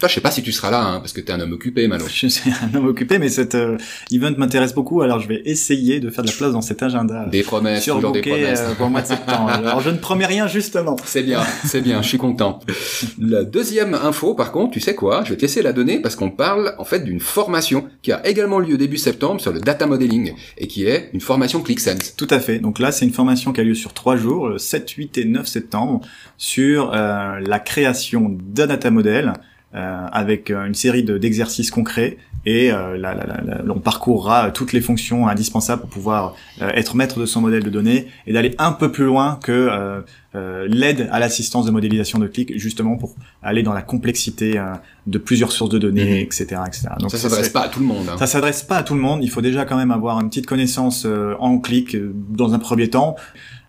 Toi, 0.00 0.08
je 0.08 0.14
sais 0.14 0.22
pas 0.22 0.30
si 0.30 0.42
tu 0.42 0.50
seras 0.50 0.70
là, 0.70 0.82
hein, 0.82 1.00
parce 1.00 1.12
que 1.12 1.20
t'es 1.20 1.30
un 1.30 1.40
homme 1.40 1.52
occupé, 1.52 1.86
Malo. 1.86 2.06
Je 2.10 2.26
suis 2.26 2.50
un 2.50 2.74
homme 2.74 2.86
occupé, 2.86 3.18
mais 3.18 3.28
cet 3.28 3.54
euh, 3.54 3.76
event 4.10 4.32
m'intéresse 4.38 4.72
beaucoup, 4.72 5.02
alors 5.02 5.20
je 5.20 5.28
vais 5.28 5.42
essayer 5.44 6.00
de 6.00 6.08
faire 6.08 6.24
de 6.24 6.30
la 6.30 6.34
place 6.34 6.52
dans 6.52 6.62
cet 6.62 6.82
agenda. 6.82 7.26
Des 7.26 7.42
promesses, 7.42 7.84
toujours 7.84 8.10
des 8.10 8.22
promesses. 8.22 8.60
Euh, 8.60 8.74
pour 8.74 8.86
le 8.86 8.92
mois 8.92 9.02
de 9.02 9.06
septembre. 9.06 9.48
alors 9.52 9.82
je 9.82 9.90
ne 9.90 9.98
promets 9.98 10.24
rien, 10.24 10.48
justement. 10.48 10.96
C'est 11.04 11.22
bien, 11.22 11.42
c'est 11.66 11.82
bien, 11.82 12.00
je 12.00 12.08
suis 12.08 12.16
content. 12.16 12.60
La 13.18 13.44
deuxième 13.44 13.92
info, 13.92 14.34
par 14.34 14.52
contre, 14.52 14.72
tu 14.72 14.80
sais 14.80 14.94
quoi? 14.94 15.22
Je 15.24 15.30
vais 15.30 15.36
te 15.36 15.42
laisser 15.42 15.60
la 15.60 15.74
donner, 15.74 16.00
parce 16.00 16.16
qu'on 16.16 16.30
parle, 16.30 16.74
en 16.78 16.84
fait, 16.84 17.00
d'une 17.00 17.20
formation 17.20 17.84
qui 18.00 18.10
a 18.10 18.26
également 18.26 18.58
lieu 18.58 18.78
début 18.78 18.96
septembre 18.96 19.38
sur 19.38 19.52
le 19.52 19.60
data 19.60 19.86
modeling, 19.86 20.32
et 20.56 20.66
qui 20.66 20.86
est 20.86 21.10
une 21.12 21.20
formation 21.20 21.60
ClickSense. 21.60 22.16
Tout 22.16 22.28
à 22.30 22.40
fait. 22.40 22.58
Donc 22.58 22.78
là, 22.78 22.90
c'est 22.90 23.04
une 23.04 23.12
formation 23.12 23.52
qui 23.52 23.60
a 23.60 23.64
lieu 23.64 23.74
sur 23.74 23.92
trois 23.92 24.16
jours, 24.16 24.48
le 24.48 24.56
7, 24.56 24.88
8 24.88 25.18
et 25.18 25.24
9 25.26 25.46
septembre, 25.46 26.00
sur 26.38 26.94
euh, 26.94 27.38
la 27.40 27.58
création 27.58 28.34
d'un 28.40 28.66
data 28.66 28.90
model, 28.90 29.28
euh, 29.28 29.32
avec 29.72 30.50
euh, 30.50 30.66
une 30.66 30.74
série 30.74 31.04
d'exercices 31.04 31.70
concrets 31.70 32.18
et 32.44 32.72
euh, 32.72 32.96
on 33.68 33.80
parcourra 33.80 34.50
toutes 34.50 34.72
les 34.72 34.80
fonctions 34.80 35.28
indispensables 35.28 35.82
pour 35.82 35.90
pouvoir 35.90 36.34
être 36.60 36.96
maître 36.96 37.20
de 37.20 37.26
son 37.26 37.42
modèle 37.42 37.62
de 37.62 37.70
données 37.70 38.06
et 38.26 38.32
d'aller 38.32 38.54
un 38.58 38.72
peu 38.72 38.90
plus 38.90 39.04
loin 39.04 39.38
que 39.42 40.02
l'aide 40.34 41.08
à 41.12 41.18
l'assistance 41.18 41.66
de 41.66 41.70
modélisation 41.70 42.18
de 42.18 42.26
clics, 42.26 42.58
justement 42.58 42.96
pour 42.96 43.14
aller 43.42 43.62
dans 43.62 43.74
la 43.74 43.82
complexité 43.82 44.58
de 45.06 45.18
plusieurs 45.18 45.52
sources 45.52 45.70
de 45.70 45.78
données, 45.78 46.22
etc., 46.22 46.46
mhm. 46.52 46.66
etc. 46.66 46.88
Donc 46.98 47.10
ça, 47.10 47.18
s'adresse 47.18 47.50
pas 47.50 47.64
à 47.64 47.68
tout 47.68 47.80
le 47.80 47.86
monde. 47.86 48.08
Hein. 48.08 48.16
Ça 48.18 48.26
s'adresse 48.26 48.62
pas 48.62 48.78
à 48.78 48.82
tout 48.82 48.94
le 48.94 49.00
monde. 49.00 49.22
Il 49.22 49.30
faut 49.30 49.42
déjà 49.42 49.66
quand 49.66 49.76
même 49.76 49.90
avoir 49.90 50.18
une 50.18 50.30
petite 50.30 50.46
connaissance 50.46 51.06
en 51.38 51.58
clic 51.58 51.94
dans 52.30 52.54
un 52.54 52.58
premier 52.58 52.88
temps. 52.88 53.16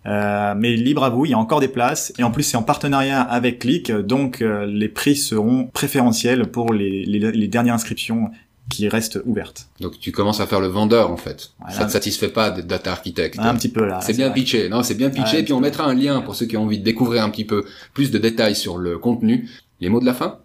Euh, 0.06 0.56
mais 0.58 0.76
libre 0.76 1.04
à 1.04 1.10
vous, 1.10 1.26
il 1.26 1.32
y 1.32 1.34
a 1.34 1.38
encore 1.38 1.60
des 1.60 1.68
places 1.68 2.12
et 2.18 2.24
en 2.24 2.32
plus 2.32 2.44
c'est 2.44 2.58
en 2.58 2.64
partenariat 2.64 3.22
avec 3.22 3.60
Click, 3.60 3.92
donc 3.92 4.42
euh, 4.42 4.66
les 4.66 4.90
prix 4.90 5.16
seront 5.16 5.68
préférentiels 5.68 6.48
pour 6.48 6.74
les, 6.74 7.06
les, 7.06 7.20
les, 7.32 7.48
dernières 7.48 7.76
inscriptions 7.76 8.32
qui 8.70 8.90
restent 8.90 9.20
ouvertes. 9.26 9.68
Donc 9.80 10.00
tu 10.00 10.12
commences 10.12 10.40
à 10.40 10.48
faire 10.48 10.60
le 10.60 10.68
vendeur 10.68 11.12
en 11.12 11.18
fait. 11.18 11.52
Ça 11.70 11.86
te 11.86 11.92
satisfait 11.92 12.30
pas 12.30 12.50
d'être 12.50 12.66
data 12.66 12.92
architecte. 12.92 13.38
Un 13.38 13.54
petit 13.54 13.70
peu 13.70 13.86
là. 13.86 14.00
C'est 14.02 14.14
bien 14.14 14.32
pitché, 14.32 14.70
non 14.70 14.82
C'est 14.82 14.96
bien 14.96 15.12
pitché. 15.12 15.44
puis 15.44 15.54
on 15.54 15.60
mettra 15.60 15.86
un 15.86 15.94
lien 15.94 16.22
pour 16.22 16.34
ceux 16.34 16.48
qui 16.48 16.58
ont 16.58 16.64
envie 16.64 16.80
de 16.80 16.84
découvrir 16.84 17.24
un 17.24 17.30
petit 17.30 17.46
peu 17.46 17.66
plus 17.94 18.10
de 18.10 18.18
détails 18.18 18.56
sur 18.56 18.78
le 18.78 18.98
contenu. 18.98 19.50
Les 19.82 19.90
mots 19.90 20.00
de 20.00 20.06
la 20.06 20.14
fin? 20.14 20.40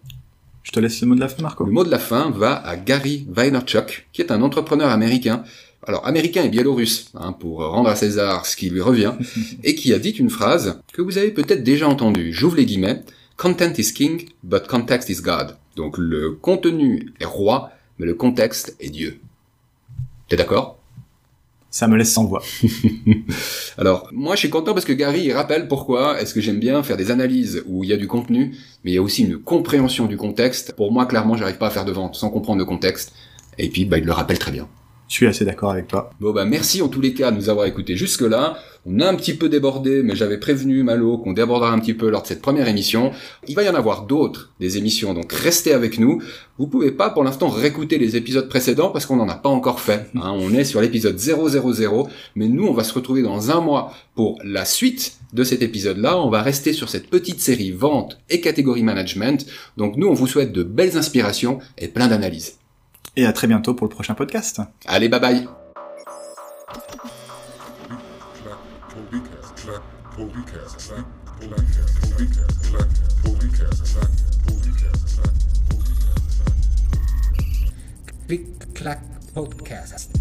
Je 0.61 0.73
te 0.73 0.81
laisse 0.81 0.99
le 0.99 1.07
mot 1.07 1.15
de 1.15 1.21
la 1.21 1.29
fin, 1.29 1.41
Marco. 1.41 1.63
Le 1.63 1.71
mot 1.71 1.85
de 1.85 1.89
la 1.89 1.97
fin 1.97 2.29
va 2.29 2.55
à 2.55 2.75
Gary 2.75 3.25
Vaynerchuk, 3.29 4.09
qui 4.11 4.21
est 4.21 4.31
un 4.31 4.41
entrepreneur 4.41 4.89
américain 4.89 5.43
alors 5.85 6.05
américain 6.05 6.43
et 6.43 6.49
biélorusse, 6.49 7.11
hein, 7.15 7.33
pour 7.33 7.59
rendre 7.59 7.89
à 7.89 7.95
César 7.95 8.45
ce 8.45 8.55
qui 8.55 8.69
lui 8.69 8.81
revient, 8.81 9.13
et 9.63 9.75
qui 9.75 9.93
a 9.93 9.99
dit 9.99 10.09
une 10.11 10.29
phrase 10.29 10.81
que 10.93 11.01
vous 11.01 11.17
avez 11.17 11.31
peut-être 11.31 11.63
déjà 11.63 11.87
entendue, 11.87 12.33
j'ouvre 12.33 12.57
les 12.57 12.65
guillemets, 12.65 13.03
Content 13.37 13.73
is 13.77 13.93
king, 13.93 14.27
but 14.41 14.65
context 14.65 15.09
is 15.09 15.21
God. 15.21 15.57
Donc 15.75 15.99
le 15.99 16.31
contenu 16.31 17.13
est 17.19 17.25
roi, 17.25 17.69
mais 17.99 18.07
le 18.07 18.15
contexte 18.15 18.75
est 18.79 18.89
Dieu. 18.89 19.19
T'es 20.27 20.35
d'accord? 20.35 20.79
Ça 21.69 21.87
me 21.87 21.95
laisse 21.97 22.11
sans 22.11 22.25
voix. 22.25 22.41
Alors, 23.77 24.09
moi 24.11 24.33
je 24.33 24.39
suis 24.39 24.49
content 24.49 24.73
parce 24.73 24.85
que 24.85 24.93
Gary 24.93 25.25
il 25.25 25.33
rappelle 25.33 25.67
pourquoi 25.67 26.19
est-ce 26.19 26.33
que 26.33 26.41
j'aime 26.41 26.59
bien 26.59 26.81
faire 26.81 26.97
des 26.97 27.11
analyses 27.11 27.63
où 27.67 27.83
il 27.83 27.91
y 27.91 27.93
a 27.93 27.97
du 27.97 28.07
contenu, 28.07 28.55
mais 28.83 28.91
il 28.91 28.95
y 28.95 28.97
a 28.97 29.03
aussi 29.03 29.23
une 29.23 29.37
compréhension 29.37 30.07
du 30.07 30.17
contexte. 30.17 30.73
Pour 30.75 30.91
moi, 30.91 31.05
clairement, 31.05 31.37
j'arrive 31.37 31.59
pas 31.59 31.67
à 31.67 31.71
faire 31.71 31.85
de 31.85 31.91
vente 31.91 32.15
sans 32.15 32.31
comprendre 32.31 32.57
le 32.57 32.65
contexte. 32.65 33.13
Et 33.59 33.69
puis, 33.69 33.85
bah, 33.85 33.99
il 33.99 34.05
le 34.05 34.13
rappelle 34.13 34.39
très 34.39 34.51
bien. 34.51 34.67
Je 35.07 35.13
suis 35.13 35.27
assez 35.27 35.45
d'accord 35.45 35.71
avec 35.71 35.87
toi. 35.87 36.11
Bon 36.19 36.33
bah 36.33 36.43
merci 36.43 36.81
en 36.81 36.89
tous 36.89 36.99
les 36.99 37.13
cas 37.13 37.31
de 37.31 37.37
nous 37.37 37.49
avoir 37.49 37.65
écoutés 37.65 37.95
jusque-là. 37.95 38.57
On 38.85 38.99
a 38.99 39.07
un 39.07 39.15
petit 39.15 39.33
peu 39.33 39.49
débordé, 39.49 40.01
mais 40.03 40.15
j'avais 40.15 40.37
prévenu 40.37 40.83
Malo 40.83 41.17
qu'on 41.17 41.33
débordera 41.33 41.71
un 41.71 41.79
petit 41.79 41.93
peu 41.93 42.09
lors 42.09 42.21
de 42.21 42.27
cette 42.27 42.41
première 42.41 42.67
émission. 42.67 43.11
Il 43.47 43.55
va 43.55 43.63
y 43.63 43.69
en 43.69 43.75
avoir 43.75 44.05
d'autres, 44.05 44.51
des 44.59 44.77
émissions, 44.77 45.13
donc 45.13 45.31
restez 45.31 45.73
avec 45.73 45.97
nous. 45.97 46.21
Vous 46.57 46.67
pouvez 46.67 46.91
pas 46.91 47.09
pour 47.09 47.23
l'instant 47.23 47.49
réécouter 47.49 47.97
les 47.97 48.15
épisodes 48.17 48.49
précédents 48.49 48.89
parce 48.89 49.05
qu'on 49.05 49.15
n'en 49.15 49.29
a 49.29 49.35
pas 49.35 49.49
encore 49.49 49.79
fait. 49.79 50.07
Hein. 50.15 50.33
On 50.33 50.53
est 50.53 50.65
sur 50.65 50.81
l'épisode 50.81 51.17
000, 51.17 52.09
mais 52.35 52.47
nous 52.47 52.65
on 52.65 52.73
va 52.73 52.83
se 52.83 52.93
retrouver 52.93 53.21
dans 53.21 53.51
un 53.51 53.61
mois 53.61 53.93
pour 54.15 54.39
la 54.43 54.65
suite 54.65 55.19
de 55.33 55.43
cet 55.43 55.61
épisode-là. 55.61 56.17
On 56.17 56.29
va 56.29 56.41
rester 56.41 56.73
sur 56.73 56.89
cette 56.89 57.09
petite 57.09 57.39
série 57.39 57.71
vente 57.71 58.19
et 58.29 58.41
catégorie 58.41 58.83
management. 58.83 59.45
Donc 59.77 59.95
nous 59.95 60.07
on 60.07 60.13
vous 60.13 60.27
souhaite 60.27 60.51
de 60.51 60.63
belles 60.63 60.97
inspirations 60.97 61.59
et 61.77 61.87
plein 61.87 62.07
d'analyses 62.07 62.56
et 63.17 63.25
à 63.25 63.33
très 63.33 63.47
bientôt 63.47 63.73
pour 63.73 63.85
le 63.85 63.89
prochain 63.89 64.13
podcast. 64.13 64.61
Allez, 64.85 65.09
bye 65.09 65.19
bye. 65.19 65.47
Podcast. 70.15 70.87
clack, 71.17 72.07
click, 78.27 78.41
spoke, 78.67 78.73
clack, 78.73 79.01
click, 79.33 80.16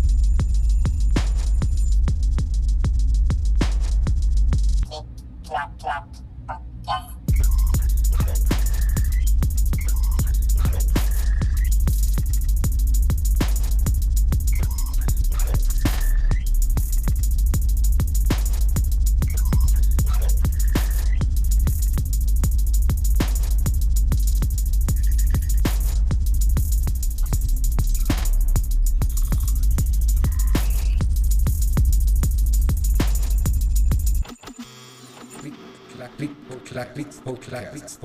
Podcast. 37.26 37.98